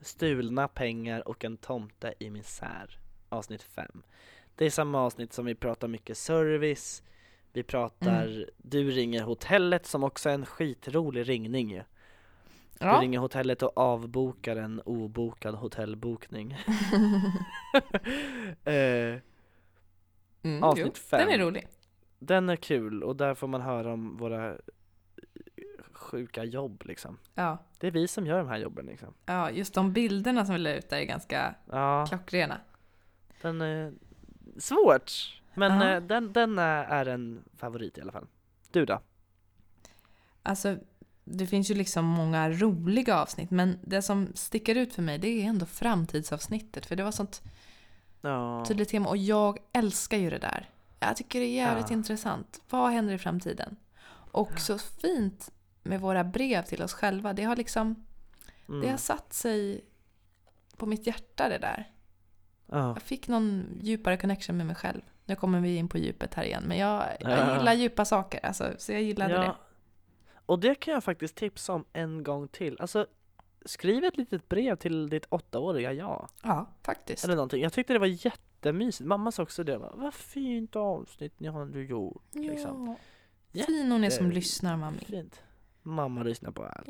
[0.00, 2.98] Stulna pengar och en tomte i misär,
[3.28, 4.02] avsnitt 5.
[4.56, 7.02] Det är samma avsnitt som vi pratar mycket service,
[7.52, 8.44] vi pratar Mm.
[8.56, 11.82] Du ringer hotellet som också är en skitrolig ringning ju.
[12.78, 13.00] Du Ja.
[13.02, 16.52] ringer hotellet och avbokar en obokad hotellbokning.
[18.64, 19.18] eh,
[20.42, 21.20] Mm, avsnitt jo, fem.
[21.20, 21.66] Den är rolig.
[22.18, 24.56] den är kul och där får man höra om våra
[25.92, 27.18] sjuka jobb liksom.
[27.34, 27.58] Ja.
[27.80, 29.14] Det är vi som gör de här jobben liksom.
[29.26, 32.60] ja, just de bilderna som vi la ut där är ganska Ja, klockrena.
[33.42, 33.92] den är
[34.58, 35.39] svårt.
[35.54, 35.94] Men Ja.
[35.94, 38.26] eh, den, den är, är en favorit i alla fall.
[38.70, 39.00] Du då?
[40.42, 40.76] Alltså,
[41.24, 45.28] det finns ju liksom många roliga avsnitt, men det som sticker ut för mig det
[45.28, 47.42] är ändå framtidsavsnittet, för det var sånt
[48.22, 48.64] Ja.
[48.68, 50.68] tydligt tema och jag älskar ju det där.
[51.00, 51.96] Jag tycker det är jävligt Ja.
[51.96, 52.60] intressant.
[52.70, 53.76] Vad händer i framtiden?
[54.32, 55.50] Och så fint
[55.82, 57.32] med våra brev till oss själva.
[57.32, 58.04] Det har liksom,
[58.68, 58.80] Mm.
[58.80, 59.84] det har satt sig
[60.76, 61.90] på mitt hjärta det där.
[62.66, 62.88] Ja.
[62.92, 65.00] Jag fick någon djupare connection med mig själv.
[65.30, 67.58] Nu kommer vi in på djupet här igen, men jag, jag Ja.
[67.58, 69.54] gillar djupa saker, alltså, så jag gillade det.
[70.46, 72.76] Och det kan jag faktiskt tipsa om en gång till.
[72.80, 73.06] Alltså,
[73.64, 76.28] skriv ett litet brev till ditt åttaåriga jag.
[76.42, 77.24] Ja, faktiskt.
[77.24, 77.62] Eller någonting.
[77.62, 79.06] Jag tyckte det var jättemysigt.
[79.08, 79.78] Mamma sa också det.
[79.78, 82.22] Vad fint avsnitt ni har du gjort.
[82.34, 82.96] Liksom.
[83.52, 83.64] Ja.
[83.66, 84.98] Fin hon är som Jätte- lyssnar, mami.
[84.98, 85.42] Fint.
[85.82, 86.88] Mamma lyssnar på allt.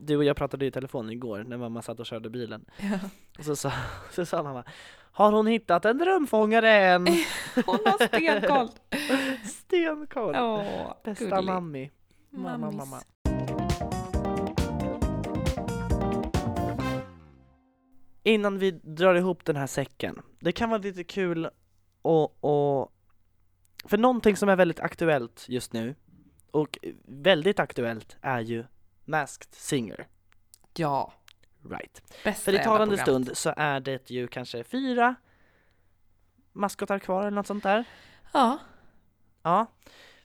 [0.00, 2.64] Du och jag pratade i telefon igår när mamma satt och körde bilen.
[2.78, 2.98] Ja.
[3.38, 3.72] Och så sa,
[4.12, 4.64] så sa mamma
[5.12, 7.06] Har hon hittat en drömfångare än?
[7.66, 8.68] Hon har stenkoll.
[9.44, 10.34] Stenkoll!
[10.36, 11.44] Åh, Bästa gullig.
[11.44, 11.90] mammi.
[12.30, 12.76] Mamma, Mammis.
[12.76, 13.00] mamma.
[18.22, 21.48] Innan vi drar ihop den här säcken, det kan vara lite kul
[22.02, 22.92] och, och
[23.84, 25.94] för någonting som är väldigt aktuellt just nu
[26.52, 28.64] och väldigt aktuellt är ju
[29.04, 30.06] Masked Singer.
[30.76, 31.12] Ja,
[31.70, 32.02] Right.
[32.24, 35.14] bästa För i talande stund så är det ju kanske fyra
[36.52, 37.84] maskotar kvar eller något sånt där.
[38.32, 38.58] Ja,
[39.42, 39.66] Ja.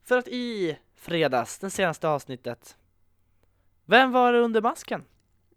[0.03, 2.78] För att i fredags, det senaste avsnittet,
[3.86, 5.03] vem var det under masken?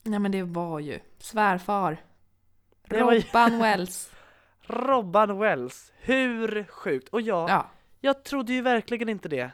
[0.03, 1.97] nej men det var ju svärfar.
[2.83, 4.11] Det var ju- Robban Wells.
[4.63, 5.93] Robban Wells.
[5.99, 7.09] Hur sjukt?
[7.09, 9.51] Och jag, Ja, jag trodde ju verkligen inte det.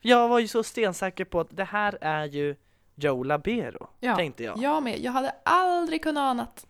[0.00, 2.56] Jag var ju så stensäker på att det här är ju
[2.94, 4.16] Joe Labero, ja.
[4.16, 4.58] tänkte jag.
[4.58, 4.98] Jag med.
[5.00, 6.66] Jag hade aldrig kunnat anat.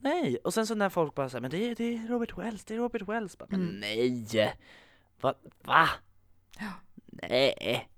[0.00, 2.64] Nej, och sen så när folk bara säger men det är, det är Robert Wells,
[2.64, 3.38] det är Robert Wells.
[3.38, 3.80] Bara, Men Mm.
[3.80, 4.54] nej!
[5.20, 5.34] Va?
[5.64, 5.88] Va?
[6.58, 6.66] Ja.
[7.06, 7.88] Nej!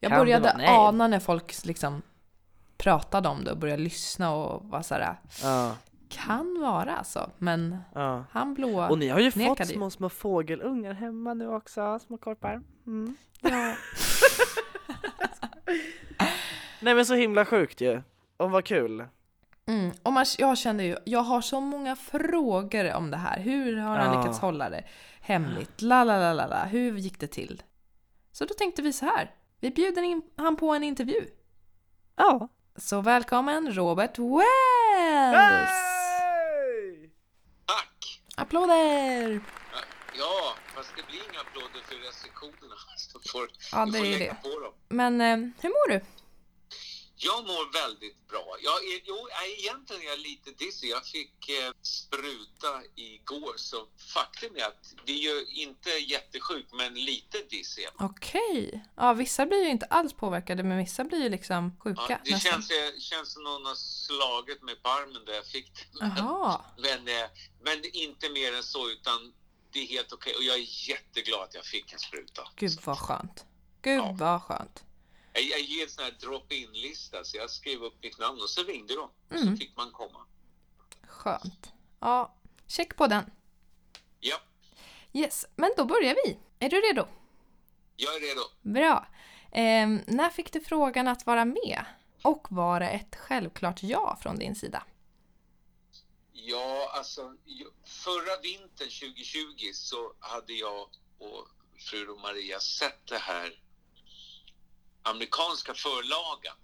[0.00, 0.56] Jag Kan började vara?
[0.56, 0.68] Nej.
[0.68, 2.02] ana när folk liksom
[2.76, 5.76] pratade om det och började lyssna och var såhär, Ja,
[6.08, 7.30] kan vara alltså.
[7.38, 8.24] Men ja.
[8.30, 9.64] han blå Och ni har ju fått ju.
[9.64, 12.62] små, små fågelungar hemma nu också, små korpar.
[12.86, 13.16] Mm.
[13.40, 13.74] Ja.
[16.80, 18.02] Nej men så himla sjukt ju.
[18.36, 19.04] Och vad kul.
[19.66, 19.90] Mm.
[20.02, 23.40] Och man, jag kände ju, jag har så många frågor om det här.
[23.40, 24.20] Hur har han Ja.
[24.20, 24.84] lyckats hålla det
[25.20, 25.82] hemligt?
[25.82, 26.64] La, la, la, la, la.
[26.64, 27.62] Hur gick det till?
[28.32, 29.30] Så då tänkte vi så här.
[29.60, 31.26] Vi bjuder in han på en intervju.
[32.16, 32.48] Ja.
[32.76, 35.34] Så välkommen Robert Wells!
[35.34, 35.97] Tack!
[38.38, 39.40] Applåder!
[40.18, 42.74] Ja, fast det blir inga applåder för restriktionerna.
[42.96, 44.36] Så får, Ja, det är det.
[44.42, 44.72] på dem.
[44.88, 46.00] Men eh, hur mår du?
[47.20, 48.56] Jag mår väldigt bra.
[48.62, 50.86] Jag är, jo, egentligen är jag lite dizzy.
[50.88, 56.94] Jag fick eh, spruta igår, så faktum är att det är ju inte jättesjukt, men
[56.94, 57.86] lite dizzy.
[57.98, 58.84] Okej.
[58.96, 62.30] Ja, vissa blir ju inte alls påverkade men vissa blir ju liksom sjuka Ja, det
[62.30, 62.52] nästan.
[62.52, 65.84] känns, eh, känns som någon har slagit mig på armen där jag fick det.
[66.00, 66.64] Jaha.
[66.78, 67.28] Men, eh,
[67.64, 69.32] men inte mer än så, utan
[69.72, 70.34] det är helt okej.
[70.34, 72.48] Och jag är jätteglad att jag fick en spruta.
[72.56, 73.44] Gud vad skönt.
[73.82, 74.84] Gud vad skönt.
[75.40, 78.62] Jag, jag ger en sån här drop-in-lista, så jag skrev upp mitt namn och så
[78.62, 79.10] ringde de.
[79.36, 79.44] Mm.
[79.44, 80.26] Så fick man komma.
[81.08, 81.72] Skönt.
[82.00, 82.34] Ja,
[82.66, 83.30] check på den.
[84.20, 84.40] Ja,
[85.12, 86.38] Yes, men då börjar vi.
[86.58, 87.08] Är du redo?
[87.96, 88.40] jag är redo.
[88.62, 89.06] Bra.
[89.52, 91.84] Ehm, när fick du frågan att vara med?
[92.22, 94.84] Och var det ett självklart ja från din sida?
[96.32, 97.36] Ja, alltså
[97.84, 103.60] förra vintern 2020 så hade jag och fru Maria sett det här
[105.10, 106.56] amerikanska förlagan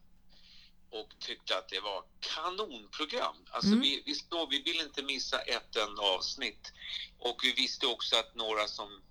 [0.91, 3.37] och tyckte att det var kanonprogram.
[3.51, 3.81] Alltså Mm.
[3.81, 6.73] vi, vi, stod, vi ville inte missa ett enda avsnitt.
[7.19, 9.03] Och vi visste också att några som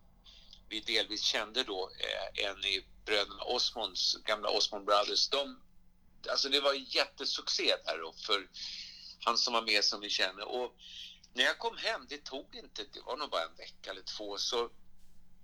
[0.70, 5.62] vi delvis kände då, eh, en i bröderna Osmonds, gamla Osmond Brothers, de,
[6.30, 8.50] alltså det var jättesuccé där då för
[9.26, 10.48] han som var med som vi känner.
[10.48, 10.76] Och
[11.34, 14.38] när jag kom hem, det tog inte, det var nog bara en vecka eller två,
[14.38, 14.70] så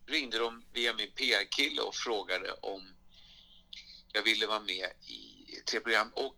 [0.08, 2.96] ringde de via min PR-kille och frågade om
[4.14, 6.12] jag ville vara med i ett tv-program.
[6.16, 6.38] Och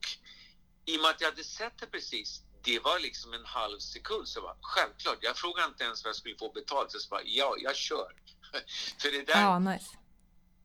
[0.85, 4.27] i och med att jag hade sett det precis, det var liksom en halv sekund,
[4.27, 7.23] så var självklart, jag frågade inte ens vad jag skulle få betalt, så jag bara,
[7.23, 8.15] ja, jag kör.
[9.01, 9.97] För det där, Ja, nice.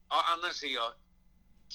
[0.08, 0.92] Ja, annars är jag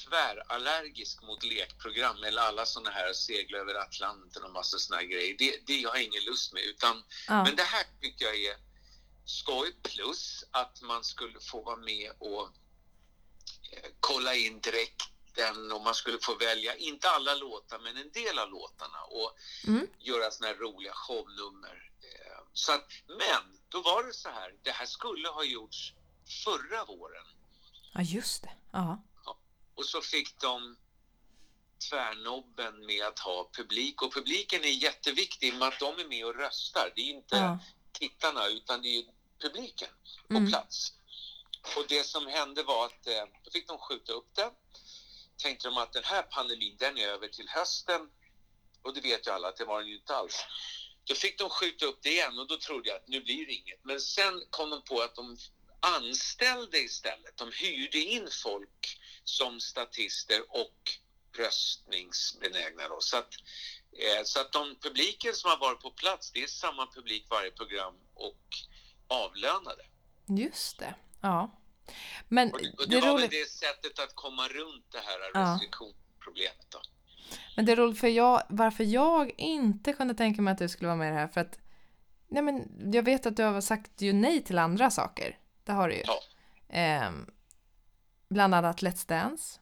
[0.06, 5.36] tvärallergisk mot lekprogram eller alla såna här segla över Atlanten och massa såna här grejer.
[5.38, 6.64] Det, det har jag ingen lust med.
[6.64, 7.44] Utan, Ja.
[7.44, 8.56] Men det här tycker jag är
[9.26, 9.76] skoj.
[9.84, 12.44] Plus att man skulle få vara med och
[13.72, 14.60] eh, kolla in
[15.36, 19.32] dräkten och man skulle få välja, inte alla låtar, men en del av låtarna och
[19.68, 19.88] Mm.
[20.00, 21.92] göra såna här roliga shownummer.
[22.02, 25.94] Eh, Så att, men då var det så här, det här skulle ha gjorts
[26.46, 27.26] förra våren.
[27.94, 28.52] Ja, just det.
[28.72, 29.02] Ja.
[29.76, 30.78] Och så fick de
[31.90, 34.02] tvärnobben med att ha publik.
[34.02, 36.92] Och publiken är jätteviktig med att de är med och röstar.
[36.96, 37.60] Det är inte Ja.
[37.92, 39.06] tittarna utan det är
[39.40, 39.90] publiken
[40.28, 40.50] på Mm.
[40.50, 40.94] plats.
[41.78, 44.52] Och det som hände var att eh, då fick de skjuta upp det.
[45.42, 48.02] Tänkte de att den här pandemin den är över till hösten.
[48.82, 50.46] Och det vet ju alla att det var den ju inte alls.
[51.04, 53.54] Då fick de skjuta upp det igen och då trodde jag att nu blir det
[53.54, 53.80] inget.
[53.84, 55.38] Men sen kom de på att de
[55.80, 57.38] anställde istället.
[57.38, 60.92] De hyrde in folk som statister och
[61.38, 62.88] röstningsbenägna.
[62.88, 62.98] Då.
[63.00, 63.34] Så, att,
[63.98, 67.52] eh, så att de publiken som har varit på plats, det är samma publik varje
[67.52, 68.46] program och
[69.08, 69.86] avlönade.
[70.28, 70.96] Just det.
[71.22, 71.61] Ja.
[72.28, 73.32] Men Och det det är var väl roligt.
[73.32, 75.40] det sättet att komma runt det här Ja.
[75.54, 76.66] restriktionsproblemet.
[76.70, 76.82] Då.
[77.56, 80.88] Men det är roligt för jag, varför jag inte kunde tänka mig att du skulle
[80.88, 81.60] vara med i det här för att
[82.28, 85.38] nej men, jag vet att du har sagt ju nej till andra saker.
[85.64, 86.04] Det har du ju.
[86.70, 87.26] Ehm,
[88.30, 89.60] bland annat Let's Dance.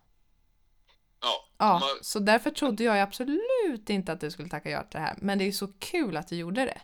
[1.21, 4.89] Ja, Ja, man- så därför trodde jag absolut inte att du skulle tacka ja till
[4.99, 5.15] det här.
[5.21, 6.81] Men det är så kul att du gjorde det.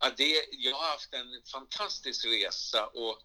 [0.00, 3.18] Ja, det, jag har haft en fantastisk resa och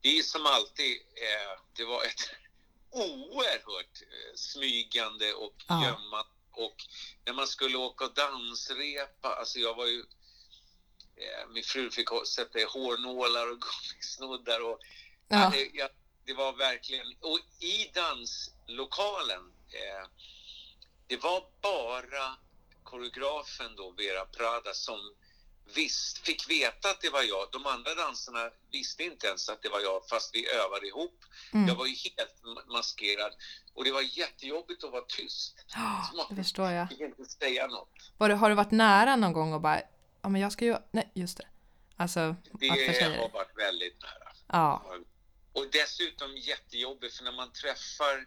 [0.00, 2.30] det är som alltid, eh, det var ett
[2.90, 5.84] oerhört eh, smygande och Ja.
[5.84, 6.76] gömmande och
[7.24, 10.00] när man skulle åka och dansrepa, alltså jag var ju
[11.16, 14.80] eh, min fru fick sätta i hårnålar och gummisnoddar och
[15.28, 15.42] Ja.
[15.42, 15.50] ja.
[15.54, 15.90] det, jag,
[16.24, 20.08] det var verkligen, och i danslokalen eh,
[21.06, 22.36] det var bara
[22.82, 25.14] koreografen då, Vera Prada, som
[25.74, 27.48] visst, fick veta att det var jag.
[27.52, 31.24] De andra dansarna visste inte ens att det var jag, fast vi övade ihop.
[31.52, 31.68] Mm.
[31.68, 33.32] Jag var ju helt ma- maskerad
[33.74, 35.64] och det var jättejobbigt att vara tyst.
[36.16, 36.88] Man Det förstår jag.
[36.88, 38.12] fick inte säga något.
[38.18, 39.80] Var du, har du varit nära någon gång och bara,
[40.22, 41.46] ja men jag ska ju, nej just det.
[41.96, 44.32] Alltså, Det har varit väldigt nära.
[44.52, 44.84] Ja.
[45.52, 48.26] Och dessutom jättejobbigt för när man träffar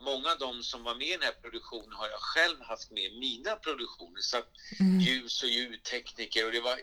[0.00, 3.02] många av de som var med i den här produktionen har jag själv haft med
[3.04, 4.20] i mina produktioner.
[4.20, 4.48] Så att
[4.80, 5.00] Mm.
[5.00, 6.78] ljus och ljudtekniker och det var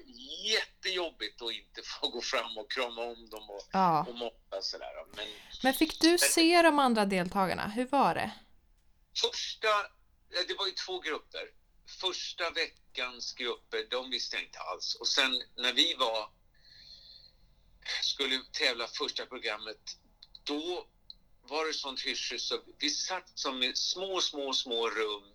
[0.46, 4.06] jättejobbigt att inte få gå fram och krama om dem och, Ja.
[4.10, 4.94] och moppa sådär.
[5.16, 5.28] Men
[5.64, 7.68] Men fick du se de andra deltagarna?
[7.68, 8.32] Hur var det?
[9.22, 9.68] första,
[10.30, 11.42] ja, det var ju två grupper.
[12.02, 14.96] Första veckans grupper, de visste jag inte alls.
[14.96, 16.30] Och sen när vi var,
[18.04, 19.82] skulle tävla första programmet,
[20.44, 20.88] då
[21.50, 25.34] var det sånt hysch så vi satt som i små, små, små rum.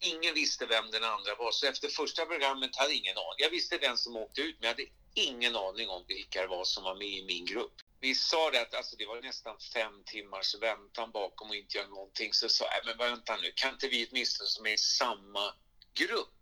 [0.00, 3.38] Ingen visste vem den andra var, så efter första programmet hade jag ingen aning.
[3.38, 6.64] Jag visste vem som åkte ut, men jag hade ingen aning om vilka det var
[6.64, 7.72] som var med i min grupp.
[8.00, 11.88] Vi sa det att alltså, det var nästan fem timmars väntan bakom och inte göra
[11.88, 12.32] någonting.
[12.32, 15.54] Så sa jag, men vänta nu, kan inte vi åtminstone som är i samma
[15.94, 16.40] grupp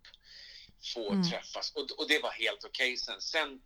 [0.95, 1.31] få Mm.
[1.31, 1.73] träffas?
[1.75, 3.21] Och, och det var helt okej sen.
[3.21, 3.61] Sen,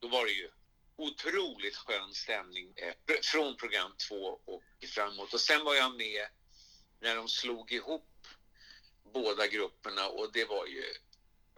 [0.00, 0.50] då var det ju
[0.96, 4.62] otroligt skön stämning eh, fr- från program två och
[4.94, 5.34] framåt.
[5.34, 6.26] Och sen var jag med
[7.00, 8.26] när de slog ihop
[9.14, 10.84] båda grupperna och det var ju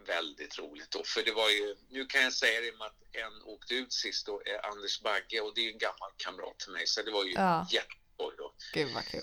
[0.07, 1.03] väldigt roligt då.
[1.03, 4.25] För det var ju, nu kan jag säga det med att en åkte ut sist
[4.25, 7.11] då, är Anders Bagge och det är ju en gammal kamrat till mig så det
[7.11, 7.67] var ju Ja.
[7.71, 8.53] jätteskoj då.
[8.73, 9.21] Gud vad kul.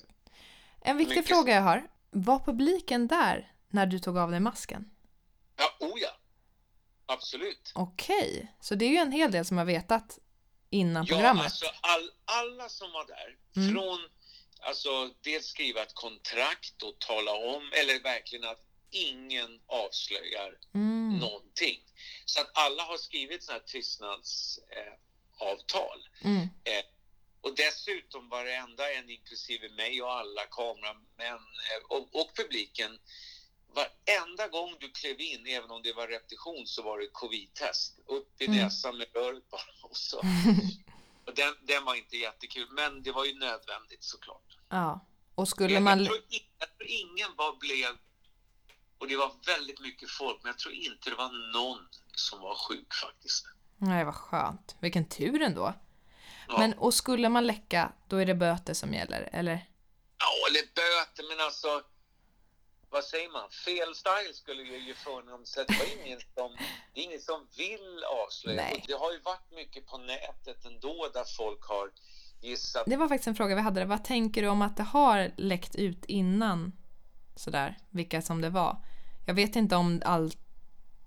[0.80, 1.88] En viktig Mycket- fråga jag har.
[2.10, 4.90] Var publiken där när du tog av dig masken?
[5.56, 6.08] Ja, oh ja.
[7.06, 7.72] Absolut.
[7.74, 10.18] Okej, så det är ju en hel del som har vetat
[10.70, 11.44] innan Ja, programmet.
[11.44, 13.74] alltså all, alla som var där, Mm.
[13.74, 13.98] från
[14.60, 21.18] alltså dels skriva ett kontrakt och tala om, eller verkligen att ingen avslöjar Mm.
[21.18, 21.80] någonting.
[22.24, 26.08] Så att alla har skrivit sådana här tystnadsavtal.
[26.20, 26.26] Eh.
[26.30, 26.42] Mm.
[26.64, 26.84] Eh,
[27.40, 32.98] och dessutom varenda en, inklusive mig och alla kameramän eh, och, och publiken,
[33.74, 37.98] varenda gång du klev in, även om det var repetition, så var det covid-test.
[38.06, 38.58] Upp i Mm.
[38.58, 39.60] näsan med röret bara.
[39.82, 40.18] Och så.
[41.26, 44.58] Och den, den var inte jättekul, men det var ju nödvändigt såklart.
[44.68, 45.06] Ja.
[45.34, 45.98] Och skulle man...
[45.98, 47.98] jag, tror, i- jag tror ingen var blev...
[48.98, 52.54] Och det var väldigt mycket folk, men jag tror inte det var någon som var
[52.54, 53.46] sjuk faktiskt.
[53.78, 54.76] Nej, vad skönt.
[54.80, 55.74] Vilken tur ändå.
[56.48, 56.58] Ja.
[56.58, 59.66] Men och skulle man läcka, då är det böter som gäller, eller?
[60.18, 61.82] Ja, eller böter, men alltså...
[62.96, 63.50] Vad säger man?
[63.50, 65.46] Fel style skulle ju ge förnamn.
[65.46, 66.56] Så det var ingen som,
[66.94, 68.62] det är ingen som vill avslöja.
[68.62, 68.84] Nej.
[68.86, 71.90] Det har ju varit mycket på nätet ändå där folk har
[72.40, 72.82] gissat.
[72.86, 73.84] Det var faktiskt en fråga vi hade.
[73.84, 76.72] Vad tänker du om att det har läckt ut innan?
[77.36, 78.76] Sådär, vilka som det var.
[79.26, 80.38] Jag vet inte om allt...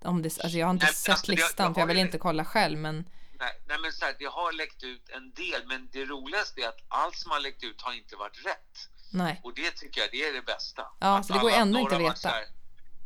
[0.04, 1.98] Om det, alltså jag har inte Nej, sett alltså, jag- listan jag för jag vill
[1.98, 2.96] inte kolla själv men...
[3.38, 6.68] Nej, nej men så här, det har läckt ut en del, men det roligaste är
[6.68, 8.88] att allt som har läckt ut har inte varit rätt.
[9.10, 9.40] Nej.
[9.44, 10.82] Och det tycker jag det är det bästa.
[11.00, 12.28] Ja, Att så det går ändå inte att veta.
[12.28, 12.44] här,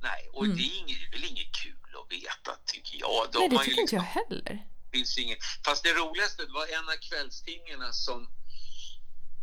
[0.03, 0.57] nej, och Mm.
[0.57, 3.29] det, är inget, det är väl inget kul att veta tycker jag.
[3.33, 4.67] De Nej, det tycker inte jag liksom- heller.
[4.93, 5.39] finns inget.
[5.65, 8.29] Fast det roligaste det var en av kvällstidningarna som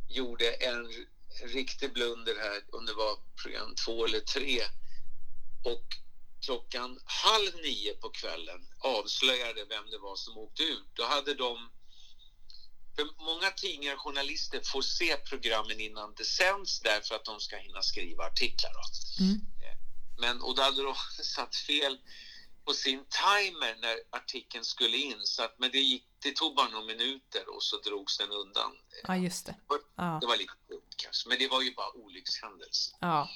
[0.09, 0.91] gjorde en
[1.53, 4.61] riktig blunder här under var program två eller tre.
[5.63, 5.85] Och
[6.45, 10.89] klockan halv nio på kvällen avslöjade vem det var som åkte ut.
[10.93, 11.69] Då hade de
[12.95, 17.57] för många tidningar och journalister får se programmen innan det sänds därför att de ska
[17.57, 18.71] hinna skriva artiklar.
[18.73, 19.23] Då.
[19.23, 19.41] Mm.
[20.21, 21.97] Men, och då hade de satt fel
[22.65, 25.21] på sin timer när artikeln skulle in.
[25.23, 28.71] Så att, men det, gick, det tog bara några minuter och så drogs den undan.
[29.03, 29.55] Ja, just det.
[29.95, 30.17] Ja.
[30.21, 32.95] Det var lite dumt kanske, men det var ju bara olyckshändelse.
[32.99, 33.29] Ja.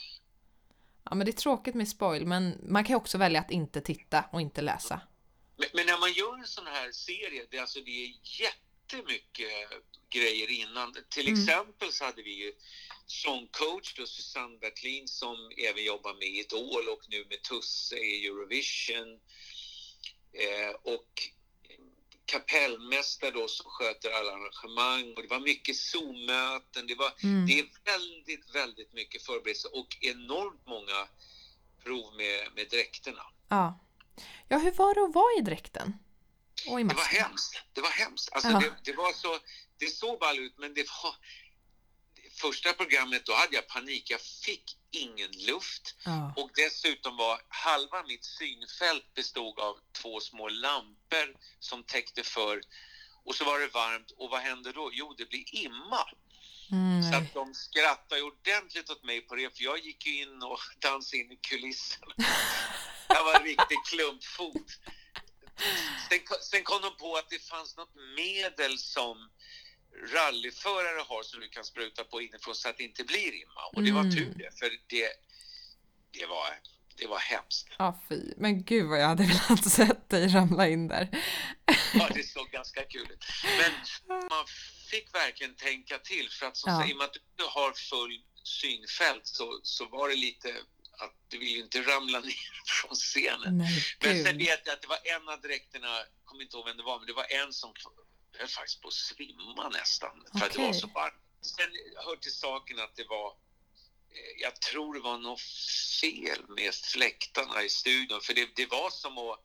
[1.10, 4.26] Ja, men det är tråkigt med spoil, men man kan också välja att inte titta
[4.32, 5.02] och inte läsa.
[5.58, 8.14] Men, men när man gör en sån här serie, det, är alltså, det är
[8.94, 9.50] jättemycket
[10.10, 10.96] grejer innan.
[11.10, 11.40] Till Mm.
[11.42, 12.54] exempel så hade vi ju
[13.06, 19.20] sångcoach då, Susanne Bertlin som även jobbar med Idol och nu med Tusse i Eurovision.
[20.34, 21.30] Eh, och
[22.26, 25.14] kapellmästare då som sköter alla arrangemang.
[25.16, 26.88] Och det var mycket Zoom-möten.
[26.88, 27.46] Det, var, Mm.
[27.48, 31.08] det är väldigt, väldigt mycket förberedelse och enormt många
[31.84, 33.24] prov med, med dräkterna.
[33.50, 33.80] Ja.
[34.48, 35.94] Ja, hur var det att vara i dräkten?
[36.66, 37.62] I Det var hemskt.
[37.74, 38.30] Det var hemskt.
[38.32, 39.40] Alltså, det, det var så...
[39.78, 41.16] Det såg ball ut, men det var...
[42.42, 44.10] Första programmet, då hade jag panik.
[44.10, 45.96] Jag fick ingen luft.
[46.06, 46.34] Ja.
[46.38, 52.62] Och dessutom var halva mitt synfält bestod av två små lampor som täckte för.
[53.24, 54.12] Och så var det varmt.
[54.18, 54.90] Och vad hände då?
[54.94, 56.08] Jo, det blev imma.
[56.72, 60.44] Mm, Så att de skrattade ordentligt åt mig på det, för jag gick ju in
[60.44, 62.14] och dansade in i kulisserna.
[63.08, 64.68] Jag var en riktig klumpfot.
[66.10, 69.30] Sen, sen kom de på att det fanns något medel som
[70.14, 73.62] rallyförare har som du kan spruta på inifrån så att det inte blir imma.
[73.74, 74.16] Och det var Mm.
[74.16, 75.10] tur det, för det,
[76.20, 76.48] det, var,
[76.98, 77.68] det var hemskt.
[77.78, 78.34] Ja, fy.
[78.38, 81.08] Men gud vad jag hade velat sett dig ramla in där.
[81.94, 83.26] Ja, det såg ganska kul ut.
[83.58, 83.72] Men
[84.30, 84.46] man
[84.92, 86.78] fick verkligen tänka till för att som Ja.
[86.80, 90.56] sagt, i och med att du har full synfält så, så var det lite
[90.98, 93.58] att du vill ju inte ramla ner från scenen.
[93.58, 96.66] Nej, Men sen vet jag att det var en av dräkterna, jag kommer inte ihåg
[96.66, 97.74] vem det var, men det var en som
[98.40, 101.22] höll faktiskt på att svimma nästan för att det var så varmt.
[101.42, 101.70] Sen
[102.06, 105.42] hör till saken att det var eh, jag tror det var något
[106.02, 109.40] fel med fläktarna i studion för det, det var som att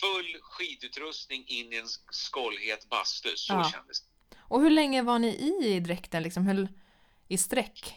[0.00, 3.70] full skidutrustning in i en skållhet bastu, så Ja.
[3.72, 4.06] kändes det.
[4.48, 5.28] Och hur länge var ni
[5.64, 6.68] i, dräkten, liksom, hur,
[7.28, 7.94] i sträck?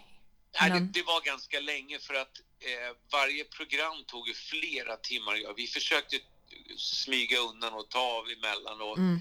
[0.62, 5.34] Nej, det, det var ganska länge för att eh, varje program tog ju flera timmar
[5.34, 5.53] att göra.
[5.53, 6.20] Vi försökte
[6.78, 9.20] smyga undan och ta av emellan och Mm.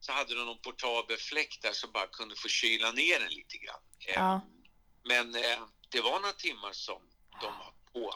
[0.00, 3.56] så hade de någon portabel fläkt där som bara kunde få kyla ner den lite
[3.58, 3.80] grann.
[4.06, 4.40] Eh, Ja.
[5.04, 7.02] Men eh, det var några timmar som
[7.40, 8.14] de var på.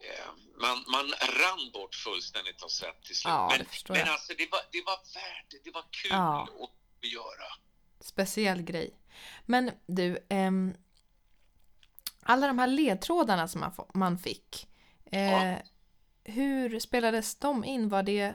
[0.00, 0.26] Eh,
[0.60, 3.30] man, man rann bort fullständigt av svett till slut.
[3.30, 5.64] Ja, det men förstår men alltså, det, var, det var värt det.
[5.64, 6.42] Det var kul Ja.
[7.02, 7.52] att göra.
[8.00, 8.96] Speciell grej.
[9.46, 10.74] Men du, ehm,
[12.22, 14.68] alla de här ledtrådarna som man, fick.
[15.12, 15.54] Eh,
[16.24, 17.88] Hur spelades de in?
[17.88, 18.34] Var det,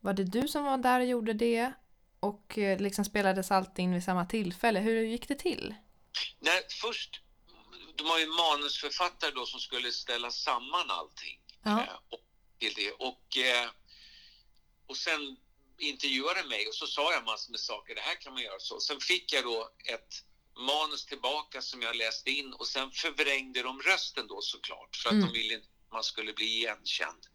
[0.00, 1.72] var det du som var där och gjorde det?
[2.20, 4.80] Och eh, liksom spelades allt in vid samma tillfälle?
[4.80, 5.74] Hur gick det till?
[6.40, 7.20] Nej, först,
[7.96, 11.40] de har ju manusförfattare då som skulle ställa samman allting.
[11.62, 11.80] Ja.
[11.80, 12.20] Eh, och,
[12.58, 12.90] till det.
[12.92, 13.70] Och, eh,
[14.86, 15.36] och sen
[15.78, 18.80] intervjuade mig och så sa jag massor med saker, det här kan man göra så.
[18.80, 20.24] Sen fick jag då ett
[20.56, 25.12] manus tillbaka som jag läste in och sen förvrängde de rösten då såklart för att
[25.14, 25.26] Mm.
[25.26, 27.26] de ville inte att man skulle bli igenkänd.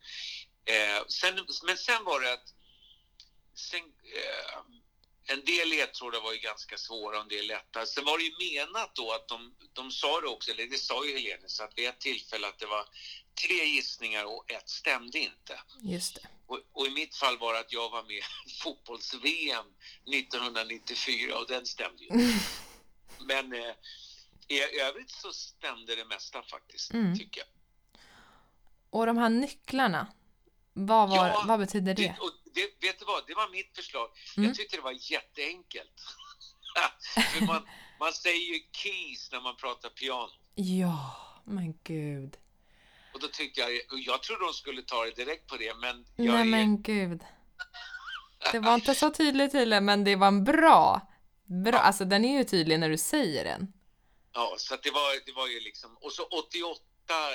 [0.66, 2.54] Eh, sen, men sen var det att
[3.56, 4.60] sen, eh,
[5.30, 7.86] en del ledtrådar var ju ganska svåra och en del lätta.
[7.86, 11.06] Sen var det ju menat då att de, de sa det också, eller det sa
[11.06, 12.86] ju Helenius, att vid ett tillfälle att det var
[13.48, 15.62] tre gissningar och ett stämde inte.
[15.84, 16.28] Just det.
[16.48, 19.66] Och, och i mitt fall var det att jag var med i fotbolls-VM
[20.14, 22.40] 1994 och den stämde ju inte.
[23.20, 23.74] Men eh,
[24.48, 27.18] i övrigt så stämde det mesta faktiskt, Mm.
[27.18, 27.48] tycker jag.
[28.90, 30.08] Och de här nycklarna,
[30.74, 32.16] vad, var, Ja, vad betyder det?
[32.20, 34.10] Och det, vet du vad, det var mitt förslag.
[34.38, 34.48] Mm.
[34.50, 36.02] Jag tyckte det var jätteenkelt.
[37.34, 37.68] För man,
[38.00, 40.30] man säger ju keys när man pratar piano.
[40.56, 41.16] Ja,
[41.46, 42.38] men gud.
[43.14, 46.34] Och då tyckte jag, jag trodde de skulle ta det direkt på det, men jag
[46.34, 47.24] Nej är, men gud.
[48.52, 51.12] Det var inte så tydligt tydligen, men det var en bra.
[51.48, 51.78] Bra.
[51.80, 53.74] Alltså den är ju tydlig när du säger den.
[54.34, 56.82] Ja, så att det var, det var ju liksom, och så 88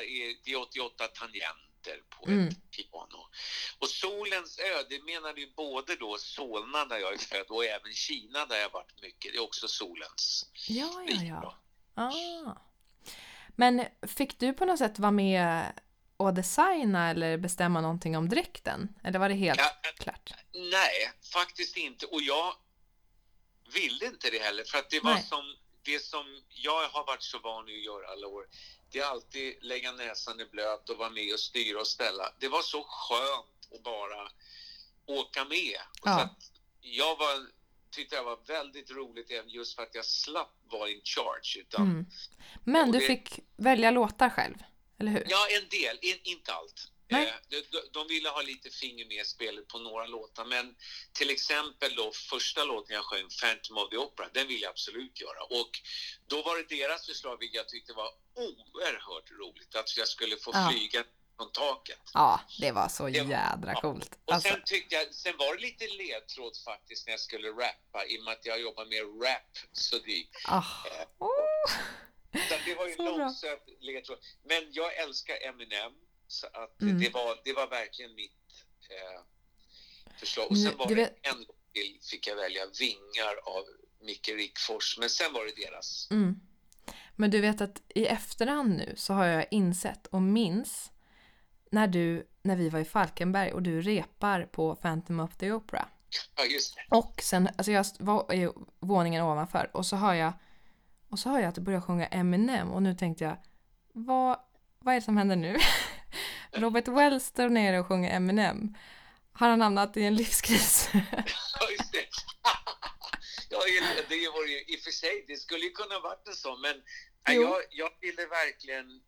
[0.02, 2.48] är, det är 88 tangenter på Mm.
[2.48, 3.26] ett piano.
[3.78, 7.92] Och Solens ö, det menade ju både då Solna där jag är född och även
[7.92, 9.32] Kina där jag varit mycket.
[9.32, 10.46] Det är också solens.
[10.68, 11.58] Ja, ja, ja.
[11.94, 12.56] Ah.
[13.56, 15.72] Men fick du på något sätt vara med
[16.16, 18.88] och designa eller bestämma någonting om dräkten?
[19.04, 20.32] Eller var det helt Ja, klart?
[20.54, 22.06] Nej, faktiskt inte.
[22.06, 22.54] Och jag
[23.74, 24.64] ville inte det heller.
[24.64, 25.22] För att det var Nej.
[25.28, 28.46] som det som jag har varit så van att göra alla år.
[28.90, 32.32] Det är alltid lägga näsan i blöt och vara med och styra och ställa.
[32.38, 34.28] Det var så skönt att bara
[35.06, 35.78] åka med.
[36.04, 36.28] Ja.
[36.40, 36.48] så
[36.80, 37.46] jag var,
[37.90, 41.58] tyckte det var väldigt roligt även just för att jag slapp vara in charge.
[41.60, 42.06] Utan, Mm.
[42.64, 44.54] Men du det- fick välja låtar själv,
[44.98, 45.24] eller hur?
[45.28, 46.88] Ja, en del, in, inte allt.
[47.12, 47.26] Nej.
[47.28, 50.76] Eh, de, de, ville ha lite finger med i spelet på några låtar, men
[51.12, 55.20] till exempel då första låten jag sjöng, Phantom of the Opera, den ville jag absolut
[55.20, 55.42] göra.
[55.42, 55.70] Och
[56.26, 60.50] då var det deras förslag, vilket jag tyckte var oerhört roligt, att jag skulle få
[60.54, 60.70] Ja.
[60.72, 61.04] flyga
[61.36, 62.00] från taket.
[62.14, 64.18] Ja, det var så jädra coolt.
[64.24, 68.06] Och Alltså, sen tyckte jag, sen var det lite ledtråd faktiskt när jag skulle rappa,
[68.06, 70.62] i och med att jag jobbar med rap, så det, ah.
[72.48, 74.18] så det var ju långsökt ledtråd.
[74.44, 75.92] Men jag älskar Eminem,
[76.32, 76.98] så att Mm.
[77.00, 79.20] det, var, det var verkligen mitt eh,
[80.20, 80.50] förslag.
[80.50, 83.64] Och sen var det vet- en gång till fick jag välja Vingar av
[84.06, 86.08] Micke Rickfors, men sen var det deras.
[86.10, 86.40] Mm.
[87.16, 90.90] Men du vet att i efterhand nu så har jag insett och minns
[91.70, 95.88] när du, när vi var i Falkenberg och du repar på Phantom of the Opera.
[96.36, 96.96] Ja, just det.
[96.96, 98.48] Och sen, alltså jag var i
[98.80, 100.32] våningen ovanför och så hör jag
[101.08, 103.36] och så hör jag att du börjar sjunga Eminem och nu tänkte jag
[103.92, 104.38] vad,
[104.78, 105.56] vad är det som händer nu?
[106.52, 108.76] Robert Wells står nere och sjunger Eminem.
[109.32, 110.88] Har han hamnat i en livskris?
[111.60, 112.06] Ja, just det.
[113.50, 113.58] ja,
[114.08, 116.82] det var ju i och för sig, det skulle ju kunna varit en sån, men
[117.36, 119.00] jag, jag ville verkligen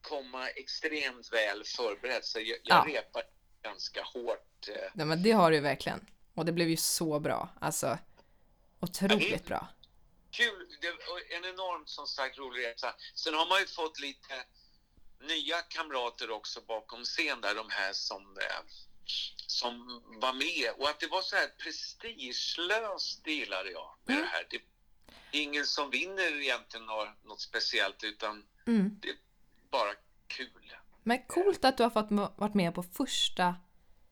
[0.00, 2.84] komma extremt väl förberedd, så jag, jag Ja.
[3.00, 3.26] repade
[3.62, 4.68] ganska hårt.
[4.68, 6.06] Eh, Nej men det har du verkligen.
[6.34, 7.48] Och det blev ju så bra.
[7.60, 7.98] Alltså
[8.80, 9.68] otroligt bra.
[10.30, 12.94] kul, det var en enormt som sagt rolig resa.
[13.14, 14.34] Sen har man ju fått lite
[15.28, 18.62] nya kamrater också bakom scen där, de här som, eh,
[19.46, 20.70] som var med.
[20.78, 24.46] Och att det var så här prestigelöst, det gillade jag med det här.
[24.50, 24.62] Det är
[25.42, 26.86] ingen som vinner egentligen
[27.24, 28.98] något, speciellt, utan Mm.
[29.02, 29.16] det är
[29.70, 29.94] bara
[30.26, 30.76] kul.
[31.02, 33.54] Men coolt att du har fått varit med på första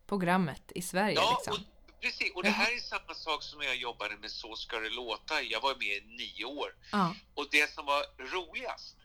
[0.07, 1.65] programmet i Sverige Ja, liksom.
[1.65, 2.35] och, precis.
[2.35, 5.43] Och det här är samma sak som när jag jobbade med Så ska det låta.
[5.43, 6.75] Jag var med i nio år.
[6.93, 7.15] Ja.
[7.35, 8.97] Och det som var roligast,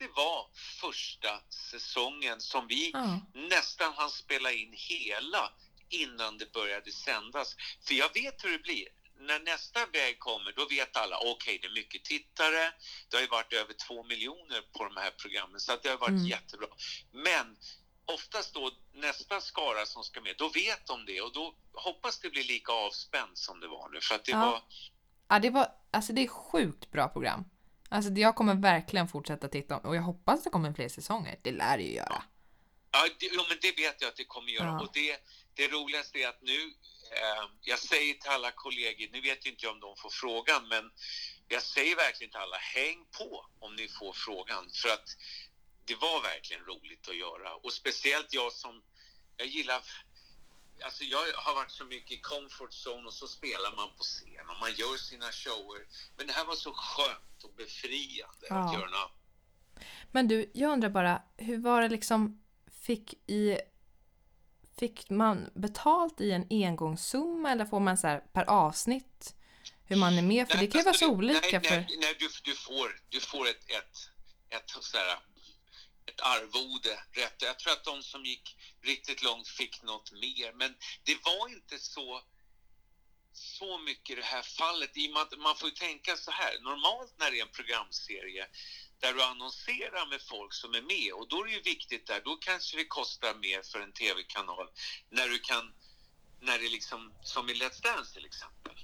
[0.00, 0.46] det var
[0.80, 1.40] första
[1.70, 3.20] säsongen som vi Ja.
[3.34, 5.52] nästan hann spela in hela
[5.88, 7.56] innan det började sändas.
[7.86, 8.88] För jag vet hur det blir.
[9.22, 12.72] när nästa väg kommer, då vet alla, okej det är mycket tittare,
[13.08, 15.96] det har ju varit över två miljoner på de här programmen, så att det har
[15.98, 16.26] varit Mm.
[16.26, 16.68] jättebra.
[17.12, 17.56] Men
[18.04, 22.30] oftast då nästa skara som ska med, då vet de det och då hoppas det
[22.30, 24.40] blir lika avspänt som det var nu, för att det Ja.
[24.50, 24.62] var
[25.28, 27.44] Ja, det var, alltså det är sjukt bra program.
[27.92, 31.38] Alltså jag kommer verkligen fortsätta titta och jag hoppas det kommer fler säsonger.
[31.42, 32.22] Det lär det ju göra.
[32.92, 34.66] Ja, det, jo, men det vet jag att det kommer göra.
[34.66, 34.80] Ja.
[34.80, 35.16] Och det,
[35.54, 36.60] det roligaste är att nu,
[37.18, 40.68] eh, jag säger till alla kollegor, nu vet ju inte jag om de får frågan,
[40.68, 40.90] men
[41.48, 44.70] jag säger verkligen till alla, häng på om ni får frågan.
[44.82, 45.08] För att
[45.84, 47.54] det var verkligen roligt att göra.
[47.54, 48.82] Och speciellt jag som,
[49.36, 49.82] jag gillar,
[50.84, 54.48] alltså jag har varit så mycket i comfort zone och så spelar man på scen
[54.50, 55.86] och man gör sina shower.
[56.16, 58.56] Men det här var så skönt och befriande Ja.
[58.56, 59.12] att göra något.
[60.12, 62.42] Men du, jag undrar bara, hur var det liksom,
[62.82, 63.58] fick i...
[64.78, 69.34] Fick man betalt i en engångssumma eller får man så här per avsnitt
[69.90, 70.48] hur man är med?
[70.50, 71.76] För det kan ju vara så olika Nej, för...
[71.76, 73.96] nej, nej du, du får, du får ett, ett,
[74.48, 75.18] ett, sådär,
[76.06, 76.94] ett arvode.
[77.12, 77.34] Rätt.
[77.38, 80.52] Jag tror att de som gick riktigt långt fick något mer.
[80.52, 82.22] Men det var inte så,
[83.32, 84.96] så mycket i det här fallet.
[84.96, 86.58] I att man får ju tänka så här.
[86.60, 88.46] Normalt när det är en programserie
[89.00, 92.20] där du annonserar med folk som är med och då är det ju viktigt där,
[92.20, 94.68] då kanske det kostar mer för en tv-kanal
[95.10, 95.72] när du kan,
[96.40, 98.74] när det liksom, som i Let's Dance till exempel.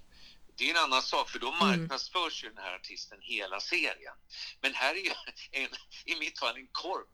[0.59, 1.59] Det är en annan sak för då Mm.
[1.59, 4.14] marknadsförs ju den här artisten hela serien.
[4.61, 5.12] Men här är ju
[5.51, 5.70] en,
[6.05, 7.09] i mitt fall en korp.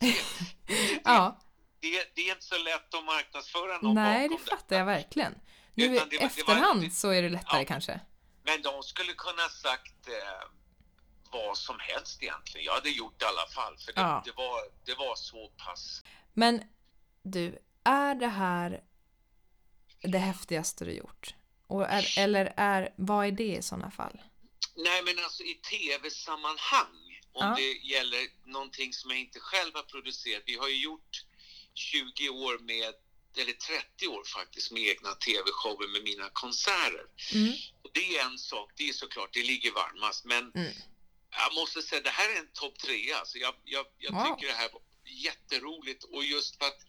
[1.04, 1.40] Ja,
[1.82, 4.50] Det, det är inte så lätt att marknadsföra någon nej bakom det.
[4.50, 5.34] fattar jag verkligen.
[5.74, 8.00] Nu i Utan det var- det var- efterhand så är det lättare kanske.
[8.44, 10.48] Men de skulle kunna sagt eh,
[11.30, 12.64] vad som helst egentligen.
[12.64, 14.22] Jag hade gjort det i alla fall för det, Ja.
[14.24, 16.02] det, var, det var så pass.
[16.32, 16.62] Men
[17.22, 18.80] du, är det här
[20.00, 21.34] det häftigaste du gjort?
[21.88, 24.22] Är, eller är, vad är det i sådana fall?
[24.76, 27.54] Nej men alltså i tv-sammanhang, om Ja.
[27.56, 30.42] det gäller någonting som jag inte själv har producerat.
[30.46, 31.24] Vi har ju gjort
[31.74, 32.94] 20 år med,
[33.36, 37.06] eller 30 år faktiskt, med egna tv-shower med mina konserter.
[37.34, 37.52] Mm.
[37.82, 40.24] Och det är en sak, det är såklart, det ligger varmast.
[40.24, 40.72] Men Mm.
[41.30, 43.12] jag måste säga, det här är en topp tre.
[43.12, 44.24] Alltså jag, jag, jag Wow.
[44.36, 46.80] tycker det här var jätteroligt och just för att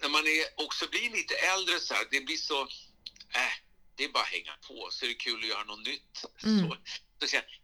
[0.00, 2.62] när man är, också blir lite äldre så här, det blir så,
[3.34, 3.52] äh,
[3.96, 6.24] det är bara att hänga på så är det kul att göra något nytt.
[6.44, 6.68] Mm.
[6.70, 6.76] Så,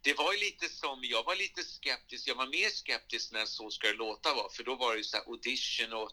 [0.01, 3.71] det var ju lite som, jag var lite skeptisk, jag var mer skeptisk när Så
[3.71, 6.11] ska det låta var, för då var det ju så här audition och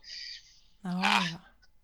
[0.83, 1.23] Ja,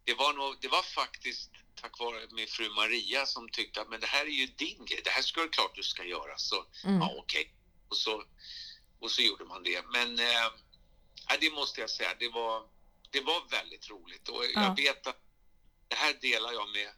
[0.03, 1.51] det var, nog, det var faktiskt
[1.81, 5.01] tack vare min fru Maria som tyckte att men det här är ju din grej,
[5.03, 6.37] det här ska du klart du ska göra.
[6.37, 6.99] Så Mm.
[6.99, 7.53] ja, okej.
[7.89, 8.23] Och, så,
[8.99, 9.85] och så gjorde man det.
[9.87, 10.17] Men
[11.27, 12.67] ja, det måste jag säga, det var,
[13.09, 14.29] det var väldigt roligt.
[14.29, 14.61] Och Ja.
[14.63, 15.21] jag vet att
[15.87, 16.89] det här delar jag med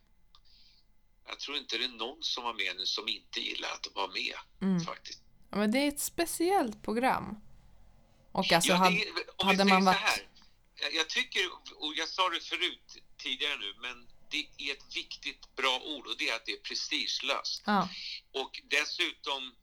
[1.30, 4.08] jag tror inte det är någon som var med nu som inte gillar att vara
[4.08, 4.80] med Mm.
[4.86, 5.22] faktiskt.
[5.50, 7.38] Ja, men det är ett speciellt program.
[8.32, 9.04] Och alltså, Ja, det hade,
[9.44, 9.98] hade man så varit...
[9.98, 10.28] här,
[10.82, 11.42] jag- Jag tycker,
[11.76, 16.16] och jag sa det förut tidigare nu, men det är ett viktigt bra ord och
[16.18, 17.64] det är att det är prestigelöst.
[17.66, 17.90] Ja.
[18.34, 19.56] Och dessutom,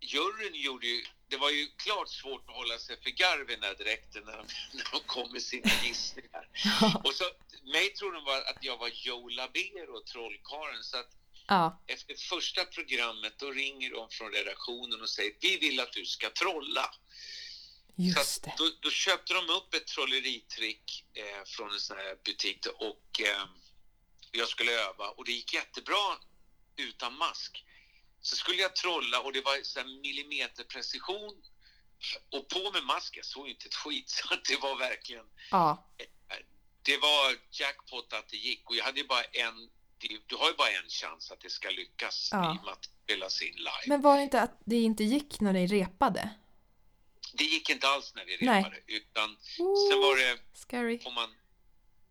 [0.00, 3.62] juryn gjorde ju, det var ju klart svårt att hålla sig för garv i den
[3.62, 6.48] här direkten när de, när de kom med sina gissningar.
[7.04, 7.24] Och så,
[7.72, 11.10] mig tror de var att jag var Joe Labero, trollkarlen, så att
[11.52, 11.82] Ja.
[11.86, 16.30] efter första programmet då ringer de från redaktionen och säger vi vill att du ska
[16.30, 16.94] trolla.
[17.96, 18.54] Just det.
[18.58, 23.44] Då, då köpte de upp ett trolleritrick eh, från en sån här butik och eh,
[24.32, 26.16] jag skulle öva och det gick jättebra
[26.76, 27.64] utan mask.
[28.22, 31.42] Så skulle jag trolla och det var så millimeterprecision
[32.32, 35.88] och på med mask, jag såg inte ett skit så det var verkligen Ja.
[36.82, 39.70] det var jackpot att det gick och jag hade ju bara en
[40.26, 42.54] du har ju bara en chans att det ska lyckas Ja.
[42.54, 43.70] i och med att spelas in live.
[43.86, 46.30] Men var det inte att det inte gick när ni repade?
[47.32, 48.58] Det gick inte alls när vi Nej.
[48.62, 49.36] repade utan
[49.90, 50.98] sen var det Scary.
[50.98, 51.34] får man,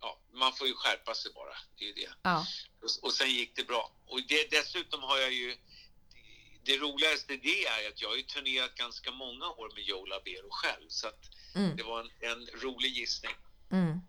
[0.01, 1.55] ja, man får ju skärpa sig bara.
[1.77, 2.09] Det är det.
[2.21, 2.45] Ja.
[2.81, 3.91] Och, och sen gick det bra.
[4.05, 5.57] Och det, dessutom har jag ju,
[6.69, 10.49] det roligaste det är att jag har ju turnerat ganska många år med Joe Labero
[10.49, 10.85] själv.
[10.87, 11.21] Så att
[11.55, 11.75] Mm.
[11.77, 13.31] det var en, en rolig gissning.
[13.71, 13.99] Mm.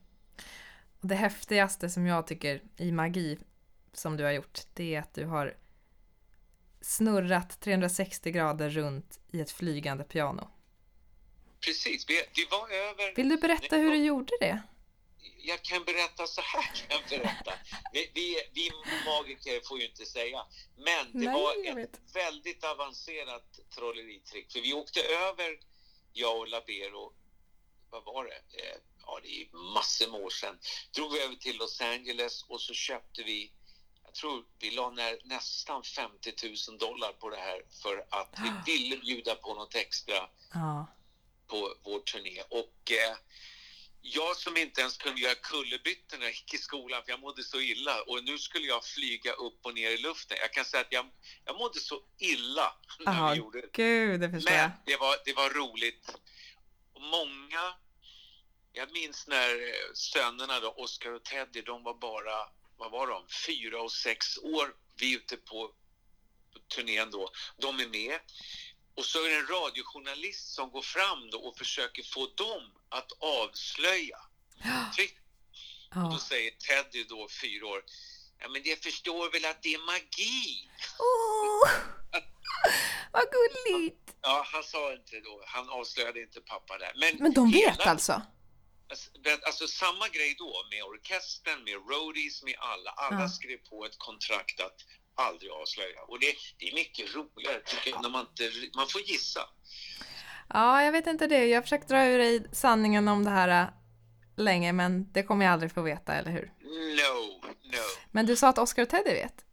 [1.00, 3.38] Det häftigaste som jag tycker i magi
[3.92, 5.56] som du har gjort, det är att du har
[6.80, 10.50] snurrat 360 grader runt i ett flygande piano.
[11.60, 13.14] Precis, vi var över...
[13.16, 14.62] Vill du berätta hur du gjorde det?
[15.42, 16.62] Jag kan berätta så här.
[16.62, 17.52] Kan jag berätta.
[17.92, 18.70] Vi, vi, vi
[19.06, 20.46] magiker får ju inte säga.
[20.76, 24.52] Men det Nej, var ett väldigt avancerat trolleritrick.
[24.52, 25.58] För vi åkte över,
[26.12, 27.12] jag och Labero,
[27.90, 28.62] vad var det?
[28.62, 30.58] Eh, Ja, det är massor med år sedan.
[30.94, 33.52] Drog vi över till Los Angeles och så köpte vi,
[34.04, 36.32] jag tror vi la ner nästan 50
[36.68, 38.34] 000 dollar på det här för att
[38.66, 40.86] vi ville bjuda på något extra Ja.
[41.46, 42.42] på vår turné.
[42.50, 43.16] Och eh,
[44.02, 47.42] jag som inte ens kunde göra kullerbyttor när jag gick i skolan för jag mådde
[47.44, 50.36] så illa och nu skulle jag flyga upp och ner i luften.
[50.40, 51.10] Jag kan säga att jag,
[51.44, 53.68] jag mådde så illa när Ja, vi gjorde det.
[53.72, 54.68] gud, det förstår jag.
[54.68, 56.14] Men det var, det var roligt.
[56.98, 57.74] Många,
[58.72, 63.26] jag minns när eh, sönerna då, Oscar och Teddy, de var bara, vad var de,
[63.46, 64.74] fyra och sex år.
[64.96, 65.68] Vi är ute på,
[66.52, 67.30] på turnén då.
[67.58, 68.20] De är med.
[68.94, 73.12] Och så är det en radiojournalist som går fram då och försöker få dem att
[73.20, 74.18] avslöja
[74.96, 75.16] tryck.
[75.94, 77.84] Och då säger Teddy då, fyra år,
[78.38, 80.70] ja men det förstår väl att det är magi?
[83.12, 84.14] Vad gulligt!
[84.22, 86.92] Ja, han sa inte då, han avslöjade inte pappa där.
[86.96, 88.22] Men, Men de vet hela- alltså?
[88.90, 92.90] Alltså, det- Alltså samma grej då med orkestern, med roadies, med alla.
[92.90, 93.28] Alla Ja.
[93.28, 94.76] skrev på ett kontrakt att
[95.14, 96.02] aldrig avslöja.
[96.08, 99.40] Och det, det är mycket roligare tycker när man inte, man får gissa.
[100.48, 101.46] Ja, jag vet inte det.
[101.46, 103.68] Jag har försökt dra ur dig sanningen om det här äh,
[104.36, 106.52] länge, men det kommer jag aldrig få veta, eller hur?
[106.96, 107.82] No, no.
[108.10, 109.44] Men du sa att Oscar och Teddy vet?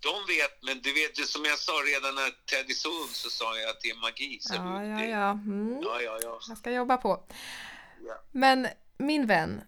[0.00, 3.30] De vet, men du vet ju som jag sa redan när Teddy så ung så
[3.30, 4.38] sa jag att det är magi.
[4.40, 5.30] Så Ja, ja, ja.
[5.30, 5.80] Mm.
[5.82, 6.40] ja, ja, ja.
[6.48, 7.24] Jag ska jobba på.
[8.06, 8.14] Ja.
[8.32, 8.68] Men
[8.98, 9.60] min vän,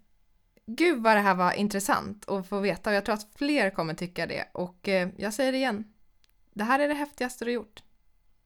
[0.67, 3.95] gud vad det här var intressant att få veta och jag tror att fler kommer
[3.95, 4.49] tycka det.
[4.55, 5.85] Och eh, jag säger det igen,
[6.53, 7.83] det här är det häftigaste du gjort.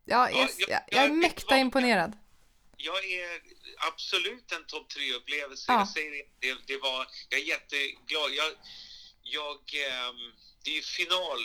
[0.04, 2.16] Jag är, Ja, jag, jag- jag är jag- mäkta imponerad.
[2.76, 3.40] Jag är
[3.92, 5.72] absolut en topp tre upplevelse.
[5.72, 5.78] Ja.
[5.78, 8.30] Jag säger det, det, det var, jag är jätteglad.
[8.40, 8.52] Jag,
[9.22, 10.32] jag, ehm,
[10.64, 11.38] det är ju final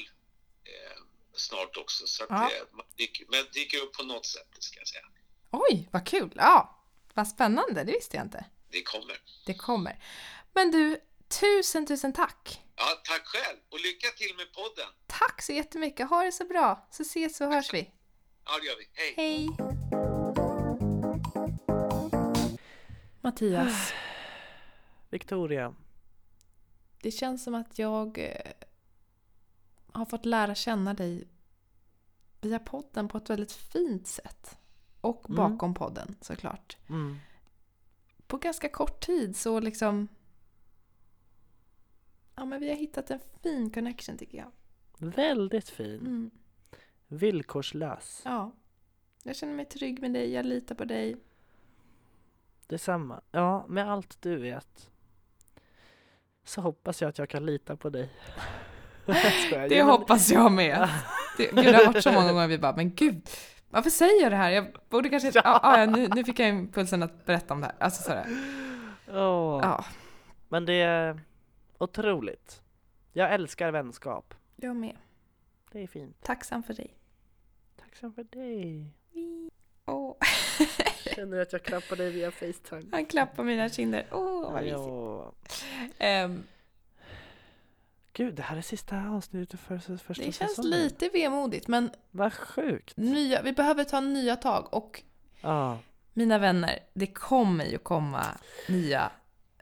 [0.64, 1.02] eh,
[1.36, 2.44] snart också, så Ja.
[2.46, 5.04] eh, man dyker, men dyker upp på något sätt, ska jag säga.
[5.52, 6.32] Oj, vad kul!
[6.36, 8.46] Ja, vad spännande, det visste jag inte.
[8.70, 9.18] Det kommer.
[9.46, 10.00] Det kommer.
[10.54, 12.62] Men du, tusen, tusen tack!
[12.76, 14.94] Ja, tack själv och lycka till med podden.
[15.08, 17.92] Tack så jättemycket, ha det så bra, så ses och hörs vi.
[18.46, 18.88] Ja, det gör vi.
[18.94, 19.14] Hej!
[19.18, 19.50] Hej!
[23.22, 23.94] Mattias,
[25.10, 25.76] Victoria.
[27.02, 28.52] det känns som att jag eh,
[29.92, 31.28] har fått lära känna dig
[32.42, 34.58] via podden på ett väldigt fint sätt.
[35.02, 35.36] Och Mm.
[35.36, 36.78] bakom podden såklart.
[36.90, 37.18] Mm.
[38.28, 40.08] På ganska kort tid så liksom...
[42.36, 44.52] Ja men vi har hittat en fin connection tycker jag.
[44.98, 46.00] Väldigt fin.
[46.00, 46.32] Mm.
[47.08, 48.22] Villkorslös.
[48.26, 48.52] Ja.
[49.24, 51.18] Jag känner mig trygg med dig, jag litar på dig.
[52.68, 53.22] Detsamma.
[53.32, 54.90] Ja, med allt du vet
[56.44, 58.10] så hoppas jag att jag kan lita på dig.
[59.52, 59.70] Jag.
[59.70, 60.90] Det hoppas jag med.
[61.38, 63.30] Det, gud, det har varit så många gånger vi bara, men gud,
[63.70, 64.50] varför säger jag det här?
[64.50, 65.32] Jag borde kanske...
[65.34, 65.60] Ja.
[65.64, 67.76] Ah, ja, nu, nu fick jag impulsen att berätta om det här.
[67.80, 68.26] Alltså sådär.
[69.08, 69.60] Åh.
[69.64, 69.86] Ja,
[70.50, 71.20] Men det är
[71.84, 72.62] otroligt.
[73.14, 74.34] Jag älskar vänskap.
[74.56, 74.98] jag med.
[75.72, 76.24] Det är fint.
[76.24, 76.94] Tacksam för dig.
[77.76, 78.94] Tacksam för dig.
[79.86, 80.16] Åh,
[81.16, 82.84] Känner att jag klappar dig via Facetime.
[82.92, 84.06] han klappar mina kinder.
[84.12, 84.80] Åh, vad mysigt.
[84.80, 85.34] Ja.
[86.06, 86.44] Ehm,
[88.14, 90.72] Gud, det här är sista avsnittet för för första det känns säsongen.
[90.72, 92.98] lite vemodigt, men Vad sjukt.
[92.98, 94.74] nya, vi behöver ta nya tag.
[94.74, 95.04] Och
[95.42, 95.80] Ja.
[96.14, 98.26] mina vänner, det kommer ju komma
[98.70, 99.12] nya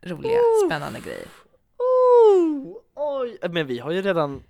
[0.01, 1.27] roliga, spännande grejer.
[3.21, 3.49] Oh, oj.
[3.51, 4.43] Men vi har ju redan...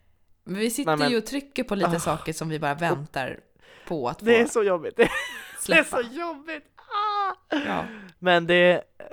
[0.44, 2.00] Men vi sitter Nej, men- ju och trycker på lite Ah.
[2.00, 3.40] saker som vi bara väntar
[3.88, 4.96] på att få Det är så jobbigt.
[4.98, 5.10] Det är
[5.60, 5.84] släppa.
[5.98, 6.64] så jobbigt.
[6.76, 7.36] Ah.
[7.56, 7.86] Ja.
[8.20, 8.84] Men det...
[8.98, 9.06] eh,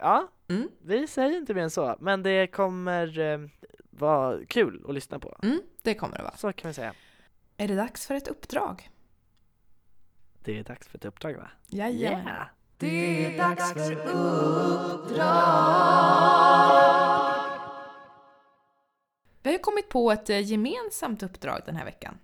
[0.00, 0.68] ja, Mm.
[0.84, 1.96] vi säger inte mer än så.
[2.00, 3.38] Men det kommer eh,
[3.90, 5.38] vara kul att lyssna på.
[5.42, 6.36] Mm, det kommer det vara.
[6.36, 6.94] Så kan vi säga.
[7.56, 8.90] Är det dags för ett uppdrag?
[10.44, 11.50] Det är dags för ett uppdrag va?
[11.66, 12.26] Jajamän.
[12.26, 12.46] Yeah.
[12.78, 13.92] Det är dags för
[14.92, 15.22] uppdrag!
[19.42, 22.18] Vi har ju kommit på ett eh, gemensamt uppdrag den här veckan.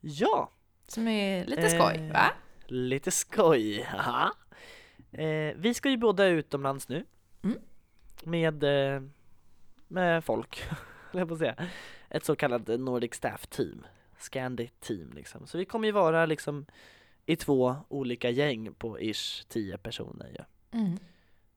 [0.00, 0.52] Ja!
[0.86, 2.32] Som är lite skoj, Eh, va?
[2.66, 4.32] Lite skoj, haha.
[5.12, 7.04] Eh, vi ska ju båda utomlands nu.
[7.42, 7.58] Mm.
[8.24, 9.02] Med, eh,
[9.88, 10.64] med folk,
[11.12, 11.68] jag på säga.
[12.08, 13.86] Ett så kallat Nordic Staff Team.
[14.18, 15.46] Scandi Team liksom.
[15.46, 16.66] Så vi kommer ju vara liksom
[17.26, 20.44] i två olika gäng på ish 10 personer ju.
[20.78, 20.98] Mm.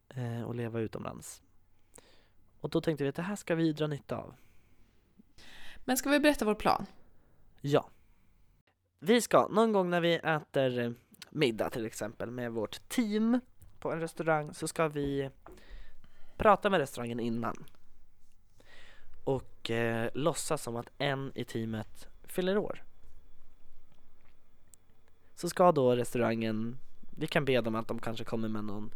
[0.09, 1.41] Eh, och leva utomlands.
[2.59, 4.35] Och då tänkte vi att det här ska vi dra nytta av.
[5.89, 6.85] Men ska vi berätta vår plan?
[7.61, 7.89] Ja.
[8.99, 10.91] Vi ska, någon gång när vi äter eh,
[11.29, 13.39] middag till exempel med vårt team
[13.79, 15.29] på en restaurang så ska vi
[16.37, 17.65] prata med restaurangen innan.
[19.23, 22.83] Och eh, låtsas som att en i teamet fyller år.
[25.35, 26.77] Så ska då restaurangen,
[27.17, 28.91] vi kan be dem att de kanske kommer med någon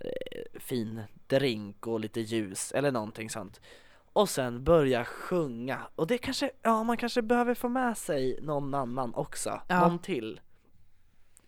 [0.00, 3.60] eh, fin drink och lite ljus eller någonting sånt
[4.12, 5.86] och sen börja sjunga.
[5.94, 9.80] Och det kanske, ja man kanske behöver få med sig någon annan också, Ja.
[9.88, 10.40] någon till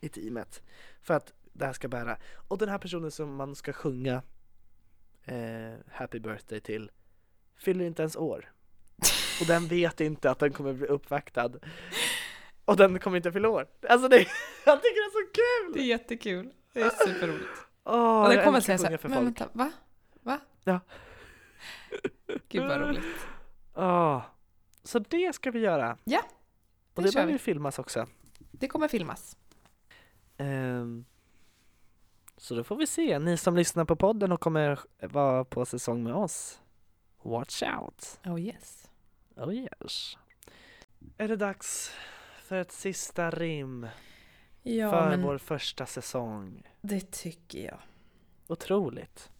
[0.01, 0.63] i teamet
[1.03, 2.17] för att det här ska bära.
[2.49, 4.23] Och den här personen som man ska sjunga
[5.25, 6.91] eh, Happy birthday till
[7.57, 8.53] fyller inte ens år.
[9.41, 11.51] Och den vet inte att den kommer bli uppvaktad.
[12.65, 13.67] Och den kommer inte fylla år.
[13.89, 14.17] Alltså det,
[14.67, 15.73] jag tycker det är så kul!
[15.75, 16.53] Det är jättekul.
[16.73, 17.49] Det är superroligt.
[17.85, 19.41] Åh, och den kommer säga att så sjunga här, för men folk.
[19.41, 19.73] vänta, va?
[20.23, 20.41] Va?
[20.65, 20.81] Ja.
[22.49, 23.05] Gud vad roligt.
[23.75, 24.25] Ja,
[24.83, 25.99] så det ska vi göra.
[26.05, 26.23] Ja,
[26.95, 28.07] Och det det kör behöver ju filmas också.
[28.39, 29.37] Det kommer filmas.
[30.37, 31.05] Ehm,
[32.37, 36.03] så då får vi se, ni som lyssnar på podden och kommer vara på säsong
[36.05, 36.61] med oss.
[37.23, 38.21] Watch out!
[38.25, 38.91] Oh yes.
[39.37, 40.19] Oh yes.
[41.19, 41.95] Är det dags
[42.43, 43.87] för ett sista rim
[44.63, 46.63] Ja, för vår första säsong?
[46.81, 47.79] det tycker jag.
[48.47, 49.32] Otroligt.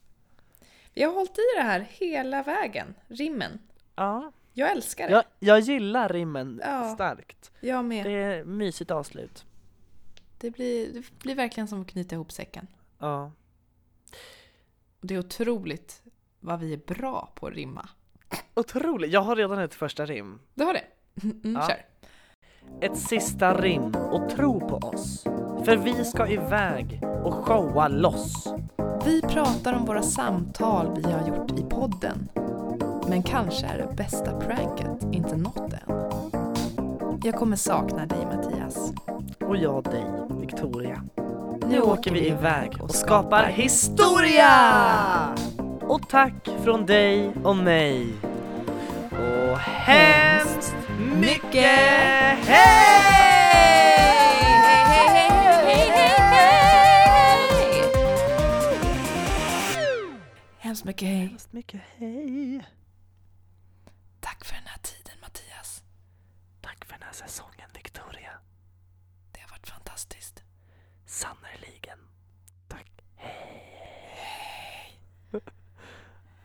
[0.95, 3.59] Vi har hållit i det här hela vägen, rimmen.
[3.95, 5.13] Ja, Jag älskar det.
[5.13, 6.95] jag, jag gillar rimmen Ja.
[6.95, 7.51] starkt.
[7.61, 8.07] Jag med.
[8.07, 9.45] Det är mysigt avslut.
[10.39, 12.67] Det blir, det blir verkligen som att knyta ihop säcken.
[12.99, 13.33] Ja.
[15.01, 16.03] Det är otroligt
[16.41, 17.89] vad vi är bra på att rimma.
[18.55, 20.39] Otroligt, jag har redan ett första rim.
[20.55, 20.85] Du har det?
[21.23, 21.69] Mm, Ja.
[21.69, 21.85] Kör.
[22.81, 25.23] Ett sista rim och tro på oss.
[25.65, 28.47] För vi ska iväg och showa loss.
[29.05, 32.29] Vi pratar om våra samtal vi har gjort i podden.
[33.09, 36.11] Men kanske är det bästa pranket inte nått än.
[37.25, 38.93] Jag kommer sakna dig Mattias.
[39.41, 40.05] Och jag dig,
[40.41, 41.03] Victoria.
[41.69, 44.49] Nu åker vi iväg och skapar historia!
[45.81, 48.07] Och tack från dig och mig.
[49.11, 50.75] Och hemskt
[51.21, 51.81] mycket
[60.73, 61.27] Hemskt mycket hej.
[61.27, 62.67] Hemskt mycket hej.
[64.21, 65.83] Tack för den här tiden Mattias.
[66.61, 68.33] Tack för den här säsongen, Victoria.
[69.33, 70.43] Det har varit fantastiskt.
[71.07, 71.99] Sannerligen.
[72.69, 72.87] Tack.
[73.17, 75.01] Hej.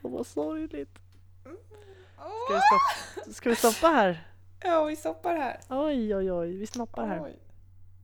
[0.01, 0.99] Åh, vad sorgligt.
[1.45, 4.27] Ska vi, stoppa, ska vi stoppa här?
[4.59, 5.59] Ja, vi stoppar här.
[5.69, 6.57] Oj, oj, oj.
[6.57, 7.23] Vi snoppar här.
[7.23, 7.39] Oj.